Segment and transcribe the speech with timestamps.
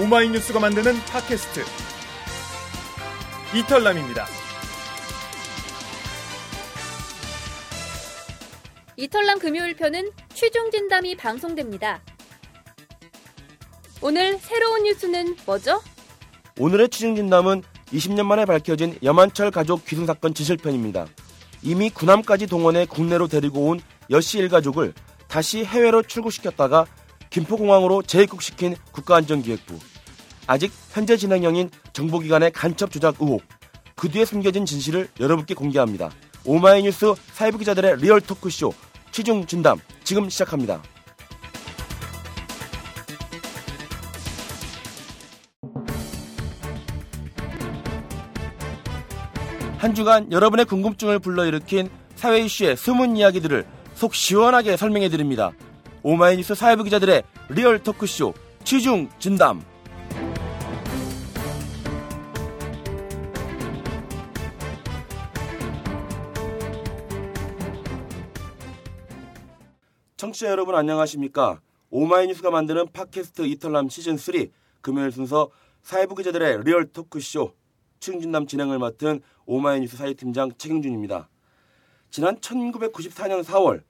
[0.00, 1.60] 오마이뉴스가 만드는 팟캐스트
[3.54, 4.26] 이털남입니다.
[8.96, 12.00] 이털남 금요일 편은 취중 진담이 방송됩니다.
[14.00, 15.82] 오늘 새로운 뉴스는 뭐죠?
[16.58, 17.62] 오늘의 취중 진담은
[17.92, 21.06] 20년 만에 밝혀진 여만철 가족 귀순 사건 진실편입니다.
[21.62, 24.94] 이미 군함까지 동원해 국내로 데리고 온 여씨 일가족을
[25.28, 26.86] 다시 해외로 출국시켰다가
[27.32, 29.78] 김포공항으로 재입국시킨 국가안전기획부.
[30.46, 33.42] 아직 현재 진행형인 정보기관의 간첩 조작 의혹.
[33.96, 36.10] 그 뒤에 숨겨진 진실을 여러분께 공개합니다.
[36.44, 38.74] 오마이뉴스 사회부 기자들의 리얼 토크쇼
[39.12, 40.82] 취중진담 지금 시작합니다.
[49.78, 55.52] 한 주간 여러분의 궁금증을 불러일으킨 사회 이슈의 숨은 이야기들을 속 시원하게 설명해 드립니다.
[56.04, 59.62] 오마이뉴스 사회부 기자들의 리얼 토크쇼 취중진담.
[70.16, 71.60] 청취자 여러분 안녕하십니까?
[71.90, 74.34] 오마이뉴스가 만드는 팟캐스트 이털남 시즌 3
[74.80, 75.50] 금요일 순서
[75.82, 77.52] 사회부 기자들의 리얼 토크쇼
[78.00, 81.28] 취중진담 진행을 맡은 오마이뉴스 사회팀장 책임준입니다.
[82.10, 83.82] 지난 1994년 4월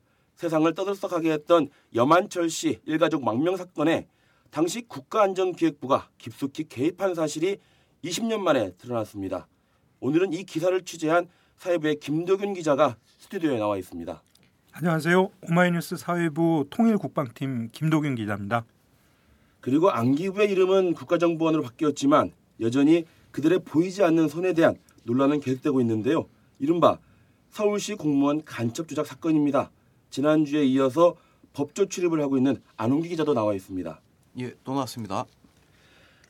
[0.43, 4.09] 세상을 떠들썩하게 했던 여만철 씨 일가족 망명 사건에
[4.51, 7.59] 당시 국가안전기획부가 깊숙이 개입한 사실이
[8.03, 9.47] 20년 만에 드러났습니다.
[10.01, 14.21] 오늘은 이 기사를 취재한 사회부의 김도균 기자가 스튜디오에 나와 있습니다.
[14.73, 15.31] 안녕하세요.
[15.43, 18.65] 오마이뉴스 사회부 통일국방팀 김도균 기자입니다.
[19.61, 26.27] 그리고 안기부의 이름은 국가정보원으로 바뀌었지만 여전히 그들의 보이지 않는 손에 대한 논란은 계속되고 있는데요.
[26.59, 26.99] 이른바
[27.51, 29.71] 서울시 공무원 간첩 조작 사건입니다.
[30.23, 31.17] 지난주에 이어서
[31.55, 34.01] 법조 출입을 하고 있는 안홍기 기자도 나와 있습니다.
[34.41, 35.25] 예, 또 나왔습니다.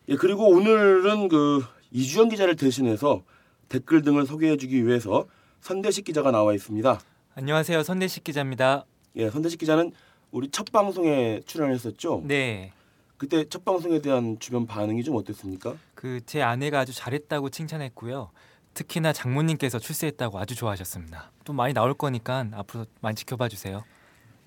[0.08, 3.22] 예, 그리고 오늘은 그 이주영 기자를 대신해서
[3.68, 5.26] 댓글 등을 소개해주기 위해서
[5.60, 7.00] 선대식 기자가 나와 있습니다.
[7.34, 7.82] 안녕하세요.
[7.82, 8.84] 선대식 기자입니다.
[9.16, 9.92] 예, 선대식 기자는
[10.30, 12.22] 우리 첫 방송에 출연했었죠.
[12.26, 12.72] 네.
[13.16, 15.74] 그때 첫 방송에 대한 주변 반응이 좀 어땠습니까?
[15.94, 18.30] 그 제 아내가 아주 잘했다고 칭찬했고요.
[18.74, 21.30] 특히나 장모님께서 출세했다고 아주 좋아하셨습니다.
[21.44, 23.84] 또 많이 나올 거니까 앞으로 많이 지켜봐 주세요.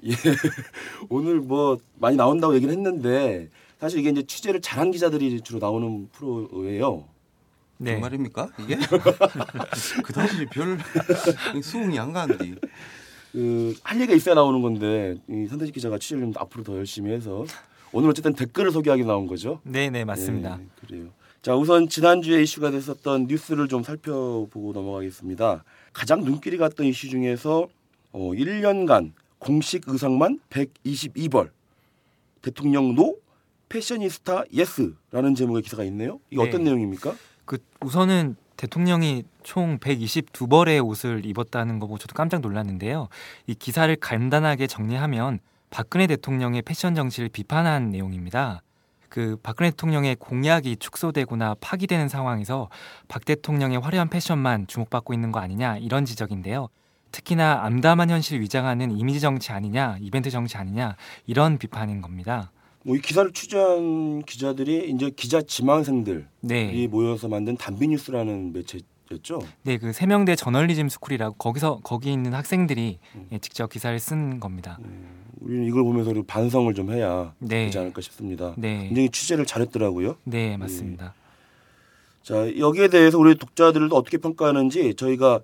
[0.03, 0.11] 예.
[1.09, 3.49] 오늘 뭐 많이 나온다고 얘기를 했는데
[3.79, 7.05] 사실 이게 이제 취재를 잘한 기자들이 주로 나오는 프로예요.
[7.77, 7.93] 네.
[7.93, 8.77] 정말입니까 이게?
[10.03, 10.79] 그다지 별
[11.61, 12.55] 수긍이 안 가는데.
[13.31, 17.45] 그할 얘기가 있어야 나오는 건데 이 선대식 기자가 취재를 좀 앞으로 더 열심히 해서
[17.91, 19.59] 오늘 어쨌든 댓글을 소개하기 나온 거죠.
[19.63, 20.55] 네, 네, 맞습니다.
[20.57, 21.09] 네, 그래요.
[21.45, 25.63] 자, 우선 지난주에 이슈가 됐었던 뉴스를 좀 살펴보고 넘어가겠습니다.
[25.93, 27.67] 가장 눈길이 갔던 이슈 중에서
[28.13, 31.51] 어, 1년간 공식 의상만 122벌,
[32.41, 33.17] 대통령 no,
[33.69, 36.19] 패셔니스타 yes라는 제목의 기사가 있네요.
[36.31, 36.49] 이게 네.
[36.49, 37.13] 어떤 내용입니까?
[37.45, 43.07] 그 우선은 대통령이 총 122벌의 옷을 입었다는 거 보고 저도 깜짝 놀랐는데요.
[43.45, 45.37] 이 기사를 간단하게 정리하면
[45.69, 48.63] 박근혜 대통령의 패션 정치를 비판한 내용입니다.
[49.15, 52.67] 그 박근혜 대통령의 공약이 축소되거나 파기되는 상황에서
[53.07, 56.67] 박 대통령의 화려한 패션만 주목받고 있는 거 아니냐 이런 지적인데요.
[57.13, 62.51] 특히나 암담한 현실 위장하는 이미지 정치 아니냐, 이벤트 정치 아니냐 이런 비판인 겁니다.
[62.83, 69.39] 뭐 이 기사를 취재한 기자들이 이제 기자 지망생들이 네, 모여서 만든 단비뉴스라는 매체 였죠.
[69.63, 73.27] 네, 그 세명대 저널리즘 스쿨이라고 거기서 거기 있는 학생들이 음.
[73.31, 74.79] 예, 직접 기사를 쓴 겁니다.
[75.41, 77.65] 우리는 이걸 보면서 우리 반성을 좀 해야 네.
[77.65, 78.53] 되지 않을까 싶습니다.
[78.57, 80.17] 네, 굉장히 취재를 잘했더라고요.
[80.23, 81.13] 네 맞습니다.
[82.23, 85.41] 자 여기에 대해서 우리 독자들도 어떻게 평가하는지 저희가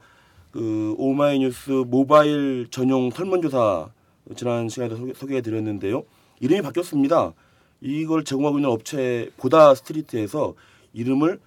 [0.51, 3.89] 그 오마이뉴스 모바일 전용 설문조사
[4.35, 6.03] 지난 시간에도 소개, 소개해 드렸는데요.
[6.39, 7.33] 이름이 바뀌었습니다.
[7.81, 10.55] 이걸 제공하고 있는 업체 보다 스트리트에서
[10.93, 11.39] 이름을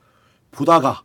[0.53, 1.03] 보다가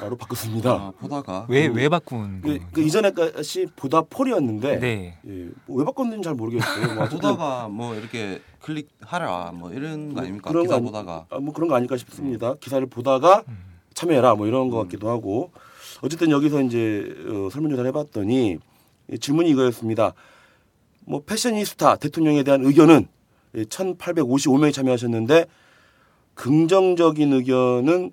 [0.00, 0.70] 로 바꿨습니다.
[0.72, 2.60] 아, 보다가 왜 왜 바꾼 그, 거예요?
[2.72, 6.94] 그 이전에까지 보다 폴이었는데 네, 예, 뭐왜 바꿨는지 잘 모르겠어요.
[6.94, 10.50] 뭐 보다가 뭐 이렇게 클릭하라 뭐 이런 거뭐 아닙니까?
[10.50, 12.54] 그런 기사 거 아니- 보다가 아, 뭐 그런 거 아닐까 싶습니다.
[12.54, 13.58] 기사를 보다가 음.
[13.94, 15.50] 참여해라 뭐 이런 것 같기도 하고
[16.00, 18.58] 어쨌든 여기서 이제 어, 설문조사를 해봤더니
[19.12, 20.14] 이 질문이 이거였습니다.
[21.04, 23.06] 뭐 패셔니스타 대통령에 대한 의견은
[23.54, 25.46] 1,855명이 참여하셨는데
[26.34, 28.12] 긍정적인 의견은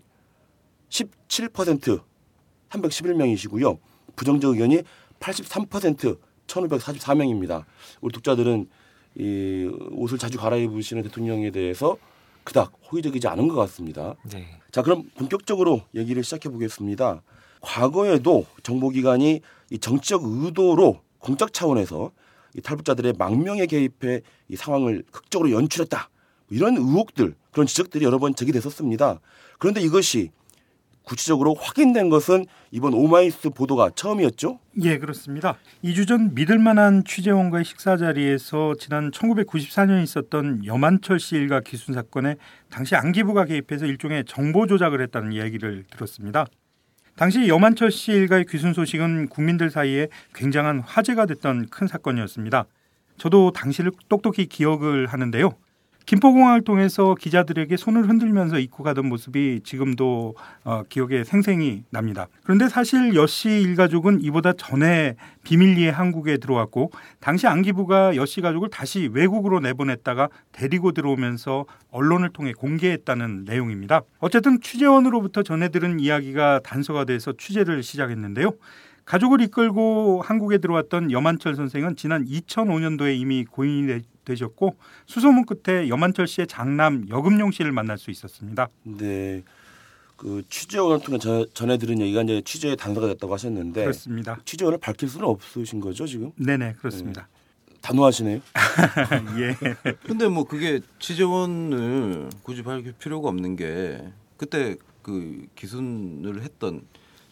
[0.89, 2.01] 17%
[2.69, 3.77] 311명이시고요.
[4.15, 4.83] 부정적 의견이
[5.19, 7.65] 83% 1,544명입니다.
[8.01, 8.67] 우리 독자들은
[9.15, 11.97] 이 옷을 자주 갈아입으시는 대통령에 대해서
[12.43, 14.15] 그닥 호의적이지 않은 것 같습니다.
[14.31, 17.21] 네, 자, 그럼 본격적으로 얘기를 시작해 보겠습니다.
[17.61, 19.41] 과거에도 정보기관이
[19.71, 22.11] 이 정치적 의도로 공적 차원에서
[22.55, 26.09] 이 탈북자들의 망명에 개입해 이 상황을 극적으로 연출했다.
[26.47, 29.19] 뭐 이런 의혹들 그런 지적들이 여러 번 제기됐었습니다.
[29.59, 30.31] 그런데 이것이
[31.09, 34.59] 구체적으로 확인된 것은 이번 오마이뉴스 보도가 처음이었죠.
[34.83, 35.57] 예, 그렇습니다.
[35.83, 42.35] 2주 전 믿을 만한 취재원과의 식사 자리에서 지난 1994년 있었던 여만철 씨 일가 귀순 사건에
[42.69, 46.45] 당시 안기부가 개입해서 일종의 정보 조작을 했다는 이야기를 들었습니다.
[47.15, 52.65] 당시 여만철 씨 일가의 귀순 소식은 국민들 사이에 굉장한 화제가 됐던 큰 사건이었습니다.
[53.17, 55.55] 저도 당시를 똑똑히 기억을 하는데요.
[56.09, 60.33] 김포공항을 통해서 기자들에게 손을 흔들면서 입고 가던 모습이 지금도
[60.63, 62.25] 어, 기억에 생생히 납니다.
[62.41, 66.89] 그런데 사실 여씨 일가족은 이보다 전에 비밀리에 한국에 들어왔고
[67.19, 74.01] 당시 안기부가 여씨 가족을 다시 외국으로 내보냈다가 데리고 들어오면서 언론을 통해 공개했다는 내용입니다.
[74.17, 78.53] 어쨌든 취재원으로부터 전해 들은 이야기가 단서가 돼서 취재를 시작했는데요.
[79.09, 84.75] 가족을 이끌고 한국에 들어왔던 여만철 선생은 지난 2005년도에 이미 고인이 되셨고
[85.07, 88.69] 수소문 끝에 여만철 씨의 장남 여금용 씨를 만날 수 있었습니다.
[88.83, 89.41] 네.
[90.15, 94.37] 그 취재원을 통해 저, 전해 들은 얘기가 이제 취재의 단서가 됐다고 하셨는데 그렇습니다.
[94.45, 96.31] 취재원을 밝힐 수는 없으신 거죠 지금?
[96.35, 97.27] 네네 그렇습니다.
[97.81, 98.41] 단호하시네요.
[99.39, 99.95] 예.
[100.05, 104.03] 근데 뭐 그게 취재원을 굳이 밝힐 필요가 없는 게
[104.37, 106.83] 그때 그 기순을 했던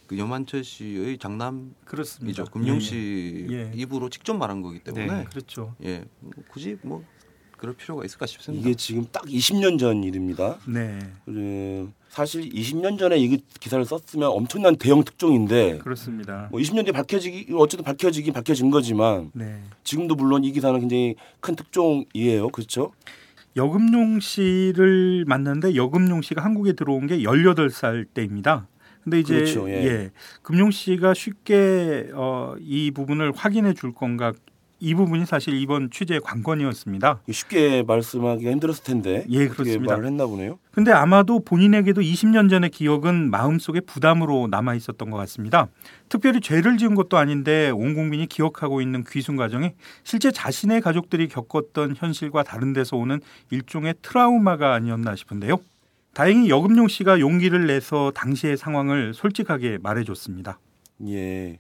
[0.07, 1.75] 그 여만철 씨의 장남이죠.
[1.85, 2.43] 그렇습니다.
[2.45, 3.71] 금용 예, 씨 예.
[3.75, 5.23] 입으로 직접 말한 거기 때문에 네.
[5.25, 5.75] 그렇죠.
[5.83, 6.05] 예뭐
[6.49, 7.03] 굳이 뭐
[7.57, 8.67] 그럴 필요가 있을까 싶습니다.
[8.67, 10.57] 이게 지금 딱 20년 전 일입니다.
[10.65, 16.47] 네 그 사실 20년 전에 이 기사를 썼으면 엄청난 대형 특종인데 그렇습니다.
[16.49, 19.61] 뭐 20년 뒤에 밝혀지기 어쨌든 밝혀지긴 밝혀진 거지만 네.
[19.83, 22.49] 지금도 물론 이 기사는 굉장히 큰 특종이에요.
[22.49, 22.91] 그렇죠?
[23.55, 28.67] 여금용 씨를 만났는데 여금용 씨가 한국에 들어온 게 18살 때입니다.
[29.07, 29.85] 근데 이제 그렇죠, 예.
[29.85, 30.11] 예.
[30.41, 34.33] 금용 씨가 쉽게 어, 이 부분을 확인해 줄 건가
[34.81, 37.21] 이 부분이 사실 이번 취재 관건이었습니다.
[37.31, 39.93] 쉽게 말씀하기가 힘들었을 텐데 예, 그렇습니다.
[39.93, 40.59] 말을 했나 보네요.
[40.71, 45.69] 근데 아마도 본인에게도 20년 전의 기억은 마음속에 부담으로 남아 있었던 것 같습니다.
[46.09, 49.71] 특별히 죄를 지은 것도 아닌데 온 국민이 기억하고 있는 귀순 과정이
[50.03, 53.21] 실제 자신의 가족들이 겪었던 현실과 다른 데서 오는
[53.51, 55.59] 일종의 트라우마가 아니었나 싶은데요.
[56.17, 60.57] 다행히 여금용 씨가 용기를 내서 당시의 상황을 솔직하게 말해줬습니다.
[61.09, 61.59] 예.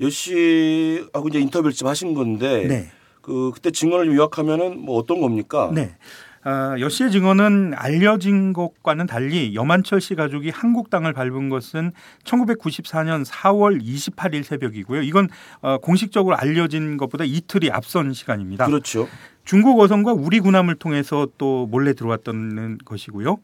[0.00, 2.90] 여 씨하고 이제 인터뷰를 좀 하신 건데 네.
[3.20, 5.70] 그 그때 증언을 요약하면은 뭐 어떤 겁니까?
[5.74, 5.94] 네.
[6.42, 11.92] 아, 여 씨의 증언은 알려진 것과는 달리 여만철 씨 가족이 한국 땅을 밟은 것은
[12.24, 15.02] 1994년 4월 28일 새벽이고요.
[15.02, 15.28] 이건
[15.60, 18.64] 어, 공식적으로 알려진 것보다 이틀이 앞선 시간입니다.
[18.64, 19.06] 그렇죠.
[19.44, 23.36] 중국 어선과 우리 군함을 통해서 또 몰래 들어왔던 것이고요.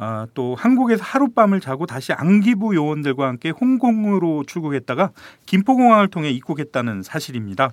[0.00, 5.10] 아, 또 한국에서 하룻밤을 자고 다시 안기부 요원들과 함께 홍콩으로 출국했다가
[5.44, 7.72] 김포공항을 통해 입국했다는 사실입니다.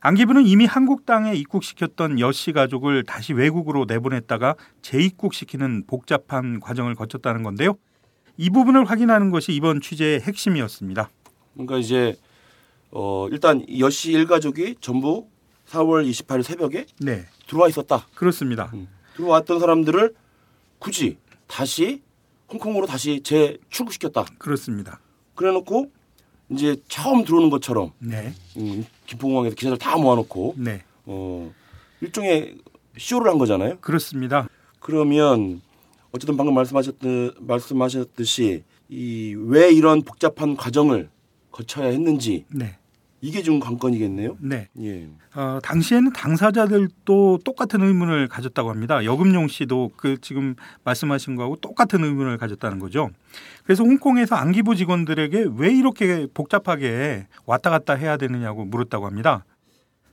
[0.00, 7.76] 안기부는 이미 한국 땅에 입국시켰던 여씨 가족을 다시 외국으로 내보냈다가 재입국시키는 복잡한 과정을 거쳤다는 건데요.
[8.36, 11.08] 이 부분을 확인하는 것이 이번 취재의 핵심이었습니다.
[11.54, 12.16] 그러니까 이제
[12.90, 15.28] 어 일단 여씨 일가족이 전부
[15.68, 18.08] 4월 28일 새벽에 네, 들어와 있었다.
[18.16, 18.72] 그렇습니다.
[19.14, 20.14] 들어왔던 사람들을
[20.80, 21.18] 굳이
[21.50, 22.02] 다시
[22.50, 24.24] 홍콩으로 다시 재출국시켰다.
[24.38, 25.00] 그렇습니다.
[25.34, 25.90] 그래놓고
[26.50, 31.52] 이제 처음 들어오는 것처럼 네, 음, 김포공항에서 기자들 다 모아놓고 네, 어
[32.00, 32.58] 일종의
[32.98, 33.78] 쇼를 한 거잖아요.
[33.80, 34.48] 그렇습니다.
[34.80, 35.60] 그러면
[36.12, 41.08] 어쨌든 방금 말씀하셨듯 말씀하셨듯이 이 왜 이런 복잡한 과정을
[41.52, 42.76] 거쳐야 했는지 네,
[43.22, 44.38] 이게 좀 관건이겠네요.
[44.40, 44.68] 네.
[44.80, 45.08] 예.
[45.34, 49.04] 어, 당시에는 당사자들도 똑같은 의문을 가졌다고 합니다.
[49.04, 53.10] 여금용 씨도 그 지금 말씀하신 거하고 똑같은 의문을 가졌다는 거죠.
[53.64, 59.44] 그래서 홍콩에서 안기부 직원들에게 왜 이렇게 복잡하게 왔다 갔다 해야 되느냐고 물었다고 합니다.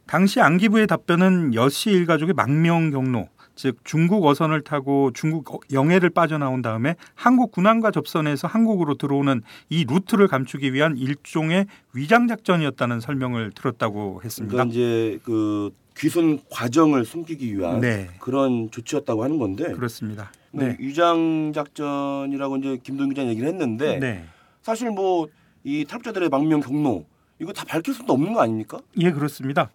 [0.06, 6.96] 당시 안기부의 답변은 여씨 일가족의 망명 경로, 즉 중국 어선을 타고 중국 영해를 빠져나온 다음에
[7.16, 14.54] 한국 군함과 접선해서 한국으로 들어오는 이 루트를 감추기 위한 일종의 위장 작전이었다는 설명을 들었다고 했습니다.
[14.54, 18.08] 그러니까 이제 그 귀순 과정을 숨기기 위한 네.
[18.20, 20.32] 그런 조치였다고 하는 건데 그렇습니다.
[20.52, 20.78] 뭐 네.
[20.80, 24.26] 위장 작전이라고 이제 김동 기자 얘기를 했는데 네.
[24.62, 25.28] 사실 뭐
[25.68, 27.06] 이 탈북자들의 망명 경로
[27.40, 28.80] 이거 다 밝힐 수도 없는 거 아닙니까?
[29.00, 29.70] 예, 그렇습니다.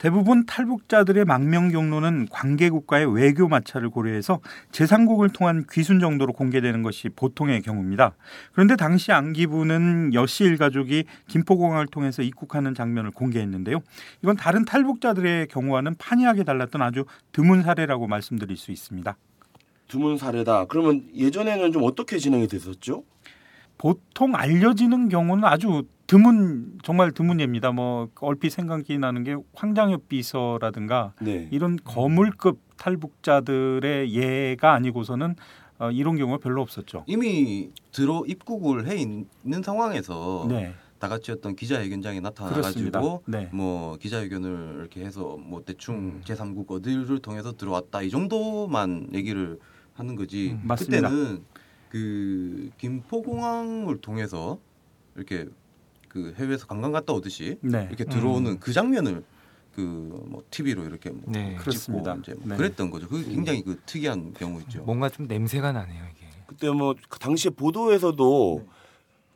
[0.00, 4.40] 대부분 탈북자들의 망명 경로는 관계 국가의 외교 마찰을 고려해서
[4.72, 8.14] 제3국을 통한 귀순 정도로 공개되는 것이 보통의 경우입니다.
[8.52, 13.80] 그런데 당시 안기부는 여씨 일가족이 김포공항을 통해서 입국하는 장면을 공개했는데요.
[14.22, 19.14] 이건 다른 탈북자들의 경우와는 판이하게 달랐던 아주 드문 사례라고 말씀드릴 수 있습니다.
[19.88, 20.64] 드문 사례다.
[20.64, 23.04] 그러면 예전에는 좀 어떻게 진행이 됐었죠?
[23.76, 27.70] 보통 알려지는 경우는 아주 드문 정말 드문 예입니다.
[27.70, 31.46] 뭐 얼핏 생각이 나는 게 황장엽 비서라든가 네.
[31.52, 35.36] 이런 거물급 탈북자들의 예가 아니고서는
[35.78, 37.04] 어, 이런 경우가 별로 없었죠.
[37.06, 42.18] 이미 들어 입국을 해 있는 상황에서 네, 다 같이 어떤 기자회견장에.
[42.18, 43.48] 나타나가지고 네.
[43.52, 46.22] 뭐 기자회견을 이렇게 해서 뭐 대충 음.
[46.24, 49.60] 제3국 어디를 통해서 들어왔다 이 정도만 얘기를
[49.94, 50.58] 하는 거지.
[50.60, 51.08] 음, 맞습니다.
[51.08, 51.44] 그때는
[51.88, 54.58] 그 김포공항을 통해서
[55.14, 55.46] 이렇게
[56.10, 57.86] 그 해외에서 관광 갔다 오듯이 네.
[57.88, 59.22] 이렇게 들어오는 그 장면을
[59.74, 61.54] 그뭐 TV로 이렇게 뭐 네.
[61.58, 62.16] 그렇습니다.
[62.16, 62.56] 찍고 이제 뭐 네.
[62.56, 63.08] 그랬던 거죠.
[63.08, 64.82] 그게 굉장히 그 특이한 경우였죠.
[64.82, 66.26] 뭔가 좀 냄새가 나네요 이게.
[66.46, 68.66] 그때 뭐 그 당시에 보도에서도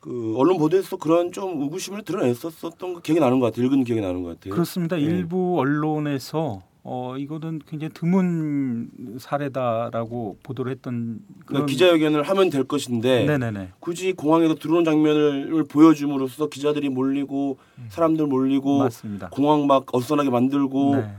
[0.01, 3.67] 그 언론 보도에서 그런 좀 의구심을 드러냈었던 거 기억이 나는 것 같아요.
[3.67, 4.53] 읽은 기억이 나는 것 같아요.
[4.53, 4.97] 그렇습니다.
[4.97, 5.03] 네.
[5.03, 13.25] 일부 언론에서 어, 이거는 굉장히 드문 사례다라고 보도를 했던 그러니까 그런 기자회견을 하면 될 것인데
[13.25, 13.71] 네네네.
[13.81, 17.57] 굳이 공항에서 들어오는 장면을 보여줌으로써 기자들이 몰리고
[17.89, 19.31] 사람들 몰리고 맞습니다.
[19.31, 21.11] 공항 막 어수선하게 만들고 네.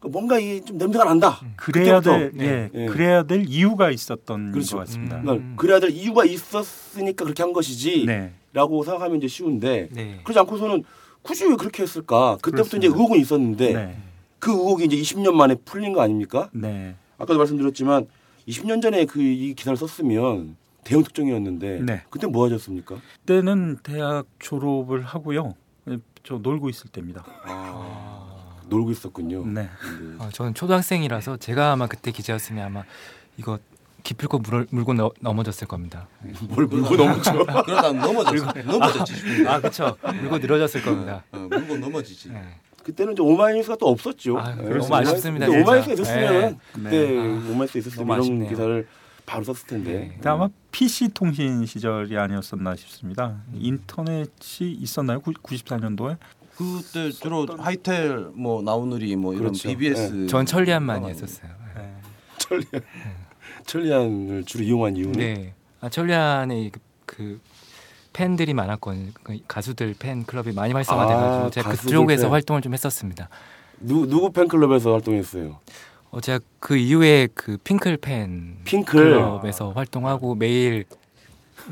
[0.00, 1.40] 그 뭔가 이 좀 냄새가 난다.
[1.56, 2.18] 그래야 그때부터.
[2.18, 2.86] 될 예, 네.
[2.86, 4.76] 그래야 될 이유가 있었던 그렇죠.
[4.78, 5.18] 것 같습니다.
[5.18, 5.22] 음.
[5.24, 8.32] 그러니까 그래야 될 이유가 있었으니까 그렇게 한 것이지라고 네.
[8.84, 10.20] 생각하면 이제 쉬운데 네.
[10.24, 10.82] 그러지 않고서는
[11.22, 12.36] 굳이 왜 그렇게 했을까?
[12.42, 12.76] 그때부터 그렇습니다.
[12.78, 13.96] 이제 의혹은 있었는데 네.
[14.38, 16.48] 그 의혹이 이제 20년 만에 풀린 거 아닙니까?
[16.52, 16.94] 네.
[17.16, 18.06] 아까도 말씀드렸지만
[18.46, 22.02] 20년 전에 그 이 기사를 썼으면 대형 특종이었는데 네.
[22.08, 22.96] 그때 뭐 하셨습니까?
[23.20, 25.54] 그때는 대학 졸업을 하고요.
[25.90, 27.24] 예, 저 놀고 있을 때입니다.
[28.68, 29.44] 놀고 있었군요.
[29.46, 29.62] 네.
[29.62, 29.68] 네.
[30.18, 32.84] 아, 저는 초등학생이라서 제가 아마 그때 기자였으면 아마
[33.36, 33.58] 이거
[34.04, 36.08] 기필코 물, 물고 너, 넘어졌을 겁니다.
[36.48, 37.44] 뭘 물고 넘죠?
[37.44, 38.52] 그러다 넘어졌어.
[38.62, 39.14] 넘어졌지.
[39.48, 39.96] 아 그렇죠.
[40.20, 41.24] 물고 늘어졌을 겁니다.
[41.32, 42.30] 어, 물고 넘어지지.
[42.30, 42.42] 네.
[42.88, 44.38] 그때는 이제 오마이뉴스가 또 없었죠.
[44.38, 44.62] 아, 네.
[44.66, 45.46] 너무 아쉽습니다.
[45.46, 46.58] 오마이뉴스가 있었으면 네.
[46.72, 47.18] 그때 네.
[47.18, 48.48] 오마이뉴스 있었으면 이런 아쉽네요.
[48.48, 48.88] 기사를
[49.26, 50.18] 바로 썼을 텐데.
[50.18, 50.28] 네.
[50.28, 53.42] 아마 PC 통신 시절이 아니었었나 싶습니다.
[53.52, 55.20] 인터넷이 있었나요?
[55.20, 56.16] 94년도에?
[56.56, 59.68] 그때 주로 하이텔 뭐 나우누리 뭐 이런 그렇죠.
[59.68, 61.50] BBS 전 천리안 많이 했었어요.
[61.76, 61.94] 네.
[62.38, 62.82] 천리안
[63.66, 65.54] 천리안을 주로 이용한 이유는 네.
[65.82, 67.40] 아, 천리안의 그, 그
[68.12, 69.10] 팬들이 많았거든요.
[69.22, 72.32] 그 가수들 팬 클럽이 많이 활성화돼가지고 아, 제가 그쪽에서 팬.
[72.32, 73.28] 활동을 좀 했었습니다.
[73.80, 75.58] 누 누구 팬 클럽에서 활동했어요?
[76.10, 80.84] 어, 제가 그 이후에 그 핑클 팬 핑클 클럽에서 활동하고 매일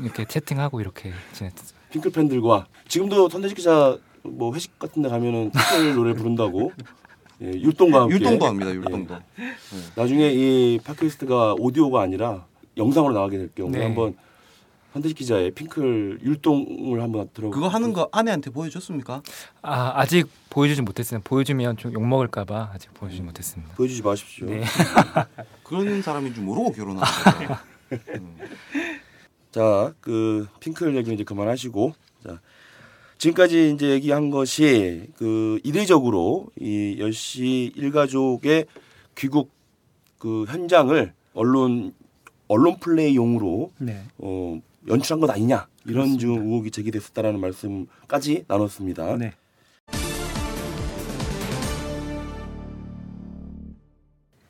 [0.01, 1.77] 이렇게 채팅하고 이렇게 지냈어요.
[1.91, 6.71] 핑클 팬들과 지금도 선대식 기자 뭐 회식 같은데 가면은 핑클 노래 부른다고
[7.41, 8.71] 예, 율동과 함께 율동도 합니다.
[8.73, 9.15] 율동도.
[9.95, 12.45] 나중에 이 팟캐스트가 오디오가 아니라
[12.77, 13.85] 영상으로 나가게 될 경우에 네.
[13.85, 14.15] 한번
[14.93, 19.21] 한대식 기자의 핑클 율동을 한번 들어 그거 하는 거 아내한테 보여줬습니까?
[19.61, 21.21] 아 아직 보여주지 못했어요.
[21.23, 23.75] 보여주면 좀 욕 먹을까봐 아직 보여주지 못했습니다.
[23.75, 24.47] 보여주지 마십시오.
[24.47, 24.63] 네.
[25.63, 27.57] 그런 사람인 줄 모르고 결혼한 거예요.
[29.51, 32.39] 자, 그 핑클 얘기는 이제 그만하시고 자.
[33.17, 38.65] 지금까지 이제 얘기한 것이 그 이례적으로 이 열시 일가족의
[39.15, 39.51] 귀국
[40.19, 41.93] 그 현장을 언론
[42.47, 44.03] 언론 플레이용으로 네.
[44.19, 49.17] 어, 연출한 것 아니냐 이런 좀 의혹이 제기됐었다라는 말씀까지 나눴습니다.
[49.17, 49.33] 네.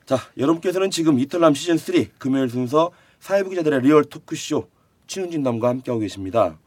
[0.06, 4.68] 자, 여러분께서는 지금 이털남 시즌 3 금요일 순서 사회부 기자들의 리얼 토크쇼
[5.08, 6.58] 취중진담과 함께하고 계십니다.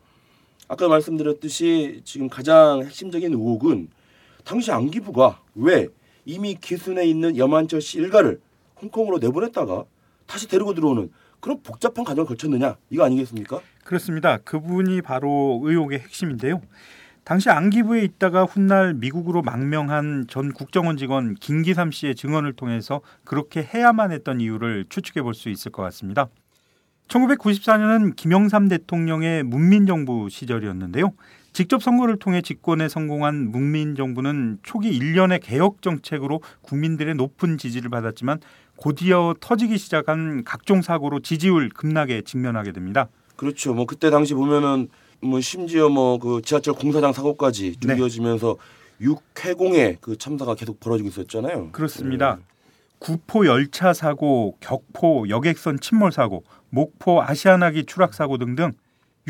[0.68, 3.88] 아까 말씀드렸듯이 지금 가장 핵심적인 의혹은
[4.44, 5.88] 당시 안기부가 왜
[6.24, 8.40] 이미 기순에 있는 염한철 씨 일가를
[8.80, 9.84] 홍콩으로 내보냈다가
[10.26, 13.60] 다시 데리고 들어오는 그런 복잡한 과정을 거쳤느냐 이거 아니겠습니까?
[13.84, 14.38] 그렇습니다.
[14.38, 16.60] 그분이 바로 의혹의 핵심인데요.
[17.24, 24.10] 당시 안기부에 있다가 훗날 미국으로 망명한 전 국정원 직원 김기삼 씨의 증언을 통해서 그렇게 해야만
[24.10, 26.28] 했던 이유를 추측해 볼 수 있을 것 같습니다.
[27.08, 31.12] 1994년은 김영삼 대통령의 문민정부 시절이었는데요.
[31.52, 38.38] 직접 선거를 통해 집권에 성공한 문민정부는 초기 일련의 개혁 정책으로 국민들의 높은 지지를 받았지만
[38.80, 43.08] 곧이어 터지기 시작한 각종 사고로 지지율 급락에 직면하게 됩니다.
[43.36, 43.74] 그렇죠.
[43.74, 44.88] 뭐 그때 당시 보면은
[45.20, 47.98] 뭐 심지어 뭐 그 지하철 공사장 사고까지 쭉 네.
[47.98, 48.56] 이어지면서
[49.00, 51.72] 육해공의 그 참사가 계속 벌어지고 있었잖아요.
[51.72, 52.38] 그렇습니다.
[52.98, 58.72] 구포 열차 사고, 격포 여객선 침몰 사고, 목포 아시아나기 추락 사고 등등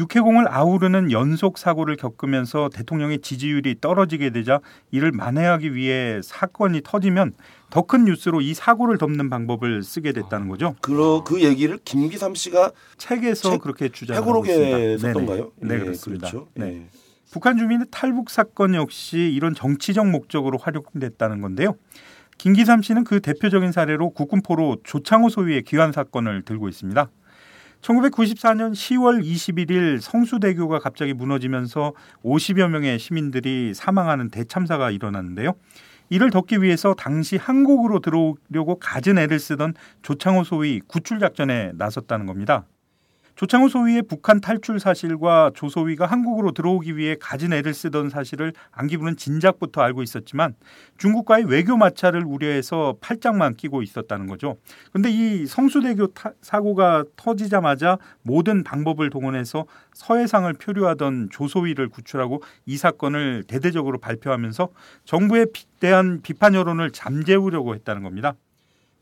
[0.04, 7.34] 육해공을 아우르는 연속 사고를 겪으면서 대통령의 지지율이 떨어지게 되자 이를 만회하기 위해 사건이 터지면
[7.68, 10.74] 더 큰 뉴스로 이 사고를 덮는 방법을 쓰게 됐다는 거죠.
[10.80, 14.76] 그, 그 얘기를 김기삼 씨가 책에서 책- 그렇게 주장하고 있습니다.
[15.12, 15.42] 네네.
[15.60, 16.30] 네, 예, 그렇습니다.
[16.30, 16.48] 그렇죠.
[16.54, 16.66] 네.
[16.66, 16.86] 예.
[17.30, 21.76] 북한 주민의 탈북 사건 역시 이런 정치적 목적으로 활용됐다는 건데요.
[22.38, 27.08] 김기삼 씨는 그 대표적인 사례로 국군포로 조창호 소위의 귀환 사건을 들고 있습니다.
[27.80, 31.92] 1994년 10월 21일 성수대교가 갑자기 무너지면서
[32.24, 35.54] 50여 명의 시민들이 사망하는 대참사가 일어났는데요.
[36.10, 42.66] 이를 덮기 위해서 당시 한국으로 들어오려고 갖은 애를 쓰던 조창호 소위 구출 작전에 나섰다는 겁니다.
[43.40, 49.16] 조창호 소위의 북한 탈출 사실과 조 소위가 한국으로 들어오기 위해 갖은 애를 쓰던 사실을 안기부는
[49.16, 50.54] 진작부터 알고 있었지만
[50.98, 54.58] 중국과의 외교 마찰을 우려해서 팔짱만 끼고 있었다는 거죠.
[54.92, 62.76] 그런데 이 성수대교 타, 사고가 터지자마자 모든 방법을 동원해서 서해상을 표류하던 조 소위를 구출하고 이
[62.76, 64.68] 사건을 대대적으로 발표하면서
[65.06, 65.46] 정부에
[65.78, 68.34] 대한 비판 여론을 잠재우려고 했다는 겁니다.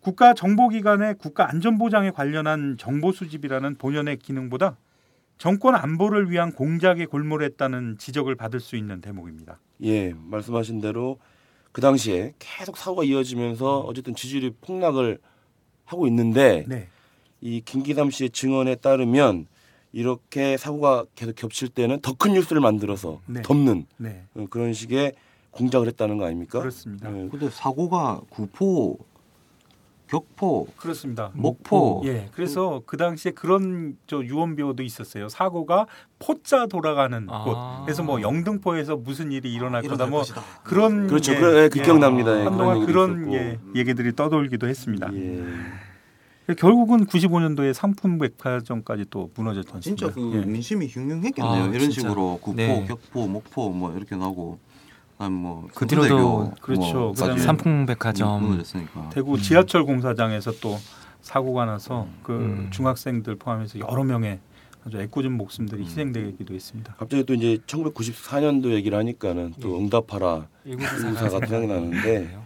[0.00, 4.76] 국가정보기관의 국가안전보장에 관련한 정보 수집이라는 본연의 기능보다
[5.38, 9.58] 정권 안보를 위한 공작에 골몰했다는 지적을 받을 수 있는 대목입니다.
[9.84, 11.18] 예, 말씀하신 대로
[11.72, 15.18] 그 당시에 계속 사고가 이어지면서 어쨌든 지지율이 폭락을
[15.84, 16.88] 하고 있는데 네.
[17.40, 19.46] 이 김기삼 씨의 증언에 따르면
[19.92, 23.42] 이렇게 사고가 계속 겹칠 때는 더 큰 뉴스를 만들어서 네.
[23.42, 24.24] 덮는 네.
[24.34, 25.12] 어, 그런 식의
[25.52, 26.58] 공작을 했다는 거 아닙니까?
[26.58, 27.08] 그렇습니다.
[27.16, 28.98] 예, 근데 사고가 구포,
[30.08, 31.30] 격포, 그렇습니다.
[31.34, 32.02] 목포.
[32.06, 32.28] 예.
[32.32, 35.28] 그래서 그 당시에 그런 저 유언 비어도 있었어요.
[35.28, 35.86] 사고가
[36.18, 37.44] 포자 돌아가는 아.
[37.44, 37.84] 곳.
[37.84, 40.42] 그래서 뭐 영등포에서 무슨 일이 일어날 거다 일어날 뭐 것이다.
[40.64, 41.34] 그런 그렇죠.
[41.34, 41.82] 예, 그래, 예, 그 예.
[41.84, 42.40] 기억납니다.
[42.40, 43.34] 예, 한동안 그런 있었고.
[43.34, 45.10] 예, 얘기들이 떠돌기도 했습니다.
[45.14, 45.44] 예.
[46.56, 50.06] 결국은 95년도에 상품 백화점까지 또 무너졌지 않습니까?
[50.06, 50.46] 진짜 그 예.
[50.46, 51.64] 민심이 흉흉했겠네요.
[51.64, 52.00] 아, 이런 진짜.
[52.00, 52.86] 식으로 구포, 네.
[52.88, 54.58] 격포, 목포 뭐 이렇게 나고
[55.18, 56.92] 그다음 뭐그 뒤로도 성수대교 그렇죠.
[56.98, 59.10] 뭐까지 그다음에 삼풍백화점 무너졌으니까.
[59.10, 59.38] 대구 음.
[59.38, 60.78] 지하철 공사장에서 또
[61.20, 62.70] 사고가 나서 그 음.
[62.70, 64.38] 중학생들 포함해서 여러 명의
[64.87, 65.87] 아주 애꿎은 목숨들이 음.
[65.87, 66.94] 희생되기도 했습니다.
[66.96, 69.78] 갑자기 또 이제 1994년도 얘기를 하니까는 또 예.
[69.82, 72.38] 응답하라 의사가 생각나는데 네.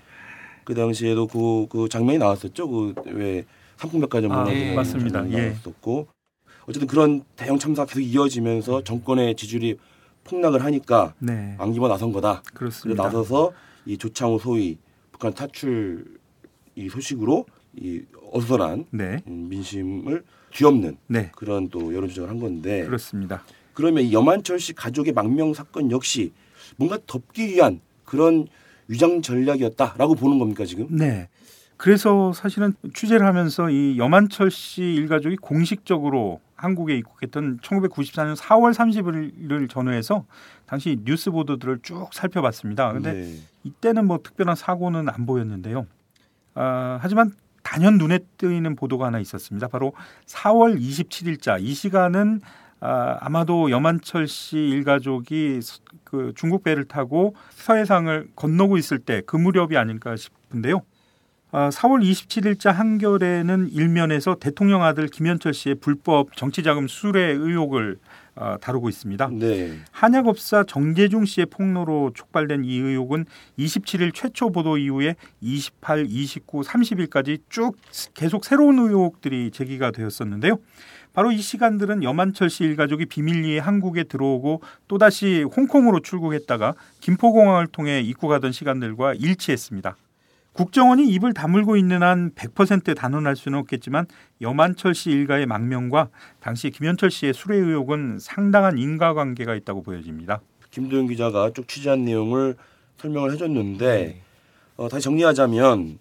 [0.65, 2.69] 그 당시에도 그, 그 장면이 나왔었죠.
[2.69, 3.45] 그 왜
[3.77, 4.75] 삼풍백화점 아, 무너지는 예.
[4.75, 5.31] 맞습니다.
[5.31, 5.49] 예.
[5.49, 6.09] 나왔었고
[6.67, 9.77] 어쨌든 그런 대형 참사가 계속 이어지면서 정권의 지지율이
[10.25, 12.43] 폭락을 하니까 네, 안기만 나선 거다.
[12.55, 13.05] 그렇습니다.
[13.05, 13.53] 나서서
[13.87, 14.79] 이 조창호 소위
[15.11, 16.05] 북한 탈출
[16.75, 18.03] 이 소식으로 이
[18.33, 23.43] 어수선한 네, 음, 민심을 뒤엎는 네, 그런 또 여론 조작을 한 건데 그렇습니다.
[23.75, 26.33] 그러면 이 여만철 씨 가족의 망명 사건 역시
[26.77, 28.47] 뭔가 덮기 위한 그런
[28.89, 30.87] 위장 전략이었다라고 보는 겁니까 지금?
[30.91, 31.29] 네.
[31.79, 40.25] 그래서 사실은 취재를 하면서 이 여만철 씨 일가족이 공식적으로 한국에 입국했던 1994년 4월 30일을 전후해서
[40.67, 42.93] 당시 뉴스 보도들을 쭉 살펴봤습니다.
[42.93, 43.37] 근데 네.
[43.65, 45.87] 이때는 뭐 특별한 사고는 안 보였는데요.
[46.55, 47.33] 아, 하지만
[47.65, 49.67] 단연 눈에 띄는 보도가 하나 있었습니다.
[49.69, 49.93] 바로
[50.27, 52.41] 4월 27일자 이 시간은
[52.81, 59.37] 아, 아마도 여만철 씨 일가족이 서- 그 중국 배를 타고 서해상을 건너고 있을 때 그
[59.37, 60.83] 무렵이 아닐까 싶은데요.
[61.55, 67.99] 아, 4월 27일자 한겨레는 일면에서 대통령 아들 김현철 씨의 불법 정치자금 수뢰 의혹을
[68.35, 69.29] 아, 다루고 있습니다.
[69.33, 69.79] 네.
[69.91, 73.27] 한약업사 정재중 씨의 폭로로 촉발된 이 의혹은
[73.59, 77.77] 27일 최초 보도 이후에 28, 29, 30일까지 쭉
[78.15, 80.59] 계속 새로운 의혹들이 제기가 되었었는데요.
[81.13, 88.53] 바로 이 시간들은 여만철 씨 일가족이 비밀리에 한국에 들어오고 또다시 홍콩으로 출국했다가 김포공항을 통해 입국하던
[88.53, 89.97] 시간들과 일치했습니다.
[90.53, 94.07] 국정원이 입을 다물고 있는 한 100% 단언할 수는 없겠지만
[94.41, 96.09] 여만철 씨 일가의 망명과
[96.41, 100.41] 당시 김현철 씨의 수뢰 의혹은 상당한 인과관계가 있다고 보여집니다.
[100.71, 102.57] 김도영 기자가 쭉 취재한 내용을
[102.99, 104.21] 설명을 해줬는데 네.
[104.77, 105.99] 어, 다시 정리하자면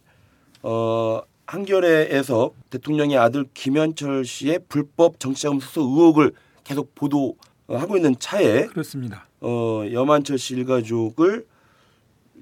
[0.64, 6.32] 어, 한겨레에서 대통령의 아들 김현철 씨의 불법 정치자금 수수 의혹을
[6.64, 9.28] 계속 보도하고 있는 차에 그렇습니다.
[9.42, 11.46] 어, 여만철 씨 일가족을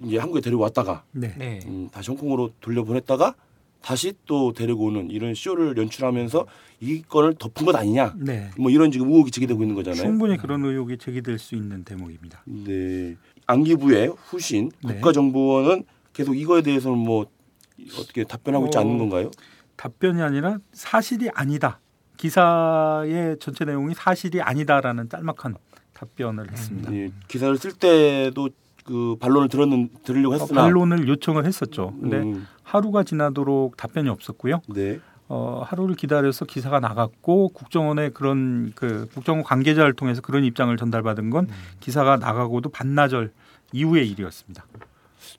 [0.04, 1.34] 이제 한국에 데리고 왔다가 네.
[1.38, 1.60] 네.
[1.66, 3.36] 음, 다시 홍콩으로 돌려보냈다가
[3.82, 6.46] 다시 또 데리고 오는 이런 쇼를 연출하면서
[6.82, 8.50] 이 건을 덮은 것 아니냐 네.
[8.58, 10.02] 뭐 이런 지금 의혹이 제기되고 있는 거잖아요.
[10.02, 12.44] 충분히 그런 의혹이 제기될 수 있는 대목입니다.
[12.46, 13.16] 네.
[13.48, 14.96] 안기부의 후신 네.
[14.96, 17.26] 국가정보원은 계속 이거에 대해서는 뭐
[17.98, 19.32] 어떻게 답변하고 있지 어, 않는 건가요?
[19.76, 21.80] 답변이 아니라 사실이 아니다.
[22.18, 25.56] 기사의 전체 내용이 사실이 아니다라는 짤막한
[25.94, 26.94] 답변을 했습니다.
[26.94, 28.50] 예, 기사를 쓸 때도
[28.89, 31.93] 그 반론을 들었는 들으려고 어, 했으나 반론을 요청을 했었죠.
[32.02, 34.62] 근데 음, 하루가 지나도록 답변이 없었고요.
[34.67, 34.99] 네.
[35.28, 41.47] 어, 하루를 기다려서 기사가 나갔고 국정원의 그런 그 국정원 관계자를 통해서 그런 입장을 전달받은 건
[41.80, 43.32] 기사가 나가고도 반나절
[43.73, 44.65] 이후의 일이었습니다.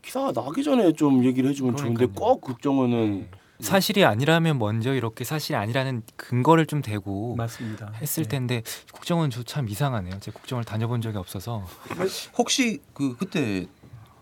[0.00, 2.14] 기사가 나기 전에 좀 얘기를 해주면 좋은데 그러니까요.
[2.14, 3.26] 꼭 국정원은
[3.61, 7.92] 사실이 아니라면 먼저 이렇게 사실이 아니라는 근거를 좀 대고 맞습니다.
[8.01, 8.29] 했을 네.
[8.29, 10.18] 텐데 국정원 참 이상하네요.
[10.20, 11.64] 제가 국정을 다녀본 적이 없어서
[12.37, 13.66] 혹시 그 그때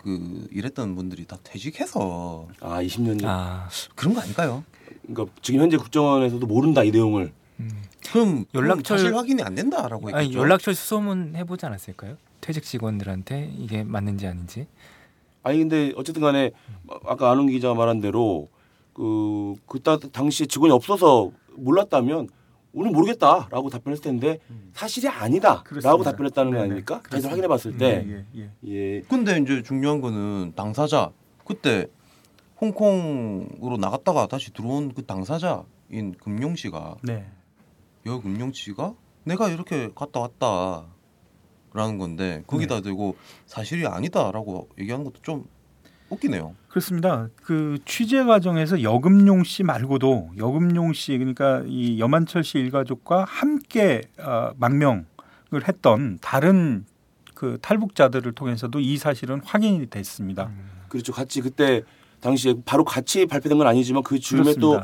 [0.03, 4.65] 그 일했던 분들이 다 퇴직해서 아 20년 전 아 그런 거 아닐까요?
[5.07, 7.83] 그러니까 지금 현재 국정원에서도 모른다 이 내용을 음.
[8.13, 10.17] 그럼 연락처를- 그럼 사실 확인이 안 된다라고 했겠죠.
[10.17, 12.17] 아니 연락처 수소문 해보지 않았을까요?
[12.41, 14.67] 퇴직 직원들한테 이게 맞는지 아닌지
[15.43, 16.53] 아니 근데 어쨌든 간에
[17.07, 18.49] 아까 안웅 기자가 말한 대로
[18.99, 22.29] 그 그때 당시에 직원이 없어서 몰랐다면
[22.73, 24.41] 오늘 모르겠다라고 답변했을 텐데
[24.73, 26.03] 사실이 아니다라고.
[26.03, 26.61] 답변했다는 거.
[26.61, 27.01] 아닙니까?
[27.03, 27.31] 그렇습니다.
[27.31, 28.97] 확인해 봤을 때 예, 예, 예.
[28.97, 29.01] 예.
[29.03, 31.13] 근데 이제 중요한 거는 당사자
[31.47, 31.87] 그때
[32.61, 37.25] 홍콩으로 나갔다가 다시 들어온 그 당사자인 금용 씨가 네.
[38.07, 40.87] 여 금용 씨가 내가 이렇게 갔다 왔다
[41.73, 43.15] 라는 건데 거기다 대고
[43.47, 45.45] 사실이 아니다라고 얘기하는 것도 좀
[46.11, 46.55] 웃기네요.
[46.79, 47.29] 그렇습니다.
[47.43, 54.51] 그 취재 과정에서 여금용 씨 말고도 여금용 씨 그러니까 이 여만철 씨 일가족과 함께 어,
[54.57, 55.05] 망명을
[55.67, 56.85] 했던 다른
[57.35, 60.51] 그 탈북자들을 통해서도 이 사실은 확인이 됐습니다.
[60.89, 61.13] 그렇죠.
[61.13, 61.83] 같이 그때
[62.21, 64.81] 당시에 바로 같이 발표된 건 아니지만 그 즈음에 또.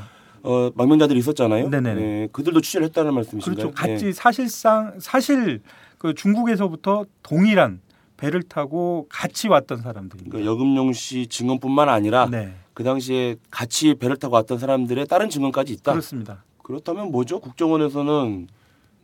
[0.47, 1.71] 어, 망명자들이 있었잖아요.
[1.71, 2.03] 네네네.
[2.03, 3.71] 예, 그들도 취재를 했다는 말씀이신가요?
[3.71, 3.75] 그렇죠.
[3.75, 4.13] 같이 예.
[4.13, 5.63] 사실상 사실
[5.97, 7.81] 그 중국에서부터 동일한
[8.25, 10.31] 배를 타고 같이 왔던 사람들입니다.
[10.31, 15.75] 그러니까 여금용 씨 증언뿐만 아니라 네, 그 당시에 같이 배를 타고 왔던 사람들의 다른 증언까지
[15.75, 15.93] 있다.
[15.93, 16.43] 그렇습니다.
[16.63, 17.39] 그렇다면 뭐죠?
[17.41, 18.49] 국정원에서는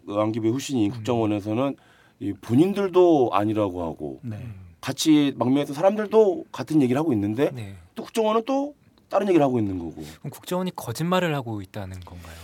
[0.07, 0.91] 그 안기부 음.
[0.91, 1.77] 국정원에서는
[2.21, 4.49] 이 본인들도 아니라고 하고 네.
[4.81, 7.77] 같이 망명했던 사람들도 같은 얘기를 하고 있는데 네.
[7.95, 8.75] 또 국정원은 또
[9.11, 12.37] 다른 얘기를 하고 있는 거고 그럼 국정원이 거짓말을 하고 있다는 건가요?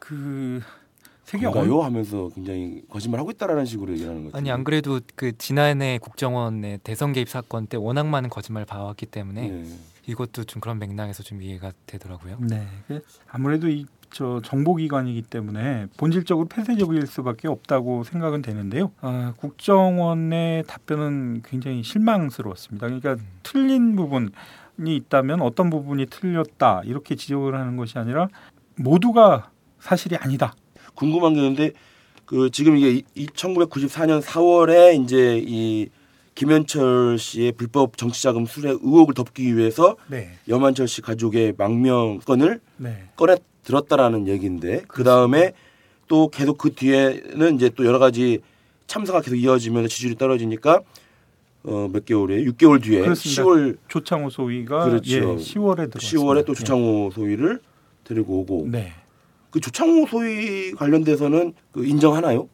[0.00, 0.60] 그
[1.38, 1.82] 세계 뭔가요?
[1.82, 4.36] 하면서 굉장히 거짓말 하고 있다라는 식으로 얘기하는 거죠.
[4.36, 9.48] 아니 안 그래도 그 지난해 국정원의 대선 개입 사건 때 워낙 많은 거짓말 봐왔기 때문에
[9.48, 9.64] 네.
[10.06, 12.38] 이것도 좀 그런 맥락에서 좀 이해가 되더라고요.
[12.40, 12.66] 네.
[12.88, 18.90] 그 아무래도 이 저 정보기관이기 때문에 본질적으로 폐쇄적일 수밖에 없다고 생각은 되는데요.
[19.00, 22.86] 아, 국정원의 답변은 굉장히 실망스러웠습니다.
[22.86, 24.30] 그러니까 틀린 부분
[24.86, 28.28] 이 있다면 어떤 부분이 틀렸다 이렇게 지적을 하는 것이 아니라
[28.76, 30.54] 모두가 사실이 아니다.
[30.96, 31.72] 궁금한 게 있는데
[32.24, 35.88] 그 지금 이게 1994년 4월에 이제 이
[36.34, 40.30] 김현철 씨의 불법 정치자금 수뢰 의혹을 덮기 위해서 네.
[40.48, 43.04] 여만철 씨 가족의 망명 건을 네.
[43.16, 45.52] 꺼내 들었다라는 얘기인데 그 다음에
[46.08, 48.40] 또 계속 그 뒤에는 이제 또 여러 가지
[48.86, 50.80] 참사가 계속 이어지면서 지지율이 떨어지니까
[51.64, 53.42] 어 몇 개월에 6개월 뒤에 그렇습니다.
[53.42, 55.10] 10월 조창호 소위가 그렇죠.
[55.16, 57.60] 예, 10월에 들어 10월에 또 조창호 소위를
[58.04, 58.92] 데리고 오고 네.
[59.56, 62.46] 그 조창호 소위 관련돼서는 그 인정하나요?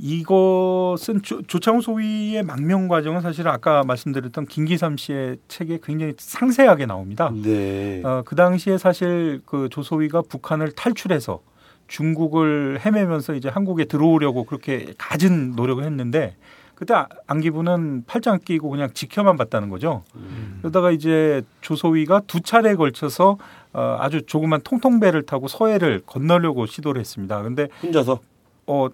[0.00, 7.30] 이것은 조, 조창호 소위의 망명 과정은 사실 아까 말씀드렸던 김기삼 씨의 책에 굉장히 상세하게 나옵니다.
[7.40, 8.02] 네.
[8.04, 11.38] 어, 그 당시에 사실 그 조소위가 북한을 탈출해서
[11.86, 16.34] 중국을 헤매면서 이제 한국에 들어오려고 그렇게 갖은 노력을 했는데
[16.74, 20.02] 그때 아- 안기부는 팔짱 끼고 그냥 지켜만 봤다는 거죠.
[20.16, 20.58] 음.
[20.62, 23.38] 그러다가 이제 조소위가 두 차례에 걸쳐서
[23.74, 27.42] 어, 아주 조그만 통통배를 타고 서해를 건너려고 시도를 했습니다.
[27.42, 28.20] 근데 혼자서
[28.66, 28.88] 어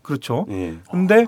[0.00, 0.46] 그렇죠.
[0.48, 0.78] 예.
[0.90, 1.26] 근데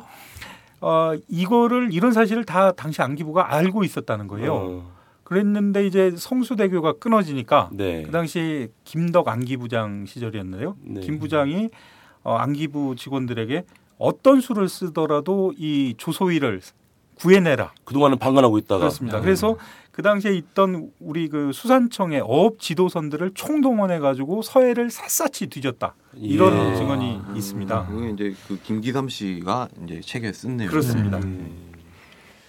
[0.81, 4.55] 어 이거를 이런 사실을 다 당시 안기부가 알고 있었다는 거예요.
[4.55, 8.03] 어, 그랬는데 이제 성수대교가 끊어지니까 네.
[8.03, 10.77] 그 당시 김덕 안기부장 시절이었는데요.
[10.83, 11.01] 네.
[11.03, 11.69] 김 부장이
[12.23, 13.65] 어, 안기부 직원들에게
[13.99, 16.63] 어떤 수를 쓰더라도 이 조소위를
[17.17, 17.73] 구해내라.
[17.85, 19.19] 그동안은 방관하고 있다가 그렇습니다.
[19.19, 19.23] 음.
[19.23, 19.57] 그래서
[19.95, 25.95] 그 당시에 있던 우리 그 수산청의 어업 지도선들을 총동원해 가지고 서해를 샅샅이 뒤졌다.
[26.17, 26.77] 이런 예.
[26.77, 27.87] 증언이 있습니다.
[27.87, 30.69] 그게 이제 그 김기삼 씨가 이제 책에 쓴 내용.
[30.69, 31.19] 그렇습니다.
[31.19, 31.73] 음.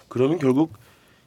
[0.07, 0.73] 그러면 결국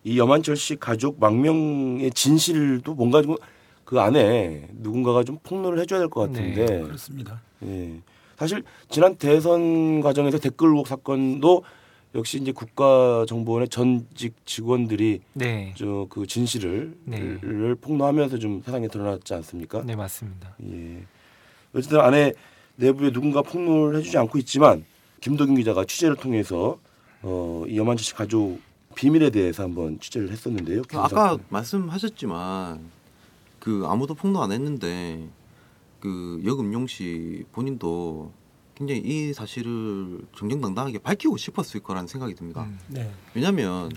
[0.02, 3.36] 이 여만철 씨 가족 망명의 진실도 뭔가 좀
[3.84, 7.40] 그 안에 누군가가 좀 폭로를 해줘야 될 것 같은데 네, 그렇습니다.
[7.64, 8.02] 예.
[8.36, 11.62] 사실 지난 대선 과정에서 댓글 의혹 사건도
[12.14, 17.38] 역시 이제 국가정보원의 전직 직원들이 네, 저그 진실을 네.
[17.42, 19.82] 를 폭로하면서 좀 세상에 드러났지 않습니까?
[19.84, 20.56] 네 맞습니다.
[20.70, 21.04] 예.
[21.74, 22.32] 어쨌든 안에
[22.76, 24.84] 내부에 누군가 폭로를 해주지 않고 있지만
[25.20, 26.78] 김도균 기자가 취재를 통해서
[27.22, 28.58] 어, 이 여만철 씨 가족
[28.94, 30.82] 비밀에 대해서 한번 취재를 했었는데요.
[30.88, 32.80] 그 아까 말씀하셨지만
[33.58, 35.28] 그 아무도 폭로 안 했는데
[36.00, 38.32] 그 여금용 씨 본인도
[38.78, 42.62] 굉장히 이 사실을 정정당당하게 밝히고 싶었을 거라는 생각이 듭니다.
[42.62, 43.10] 음, 네.
[43.34, 43.90] 왜냐하면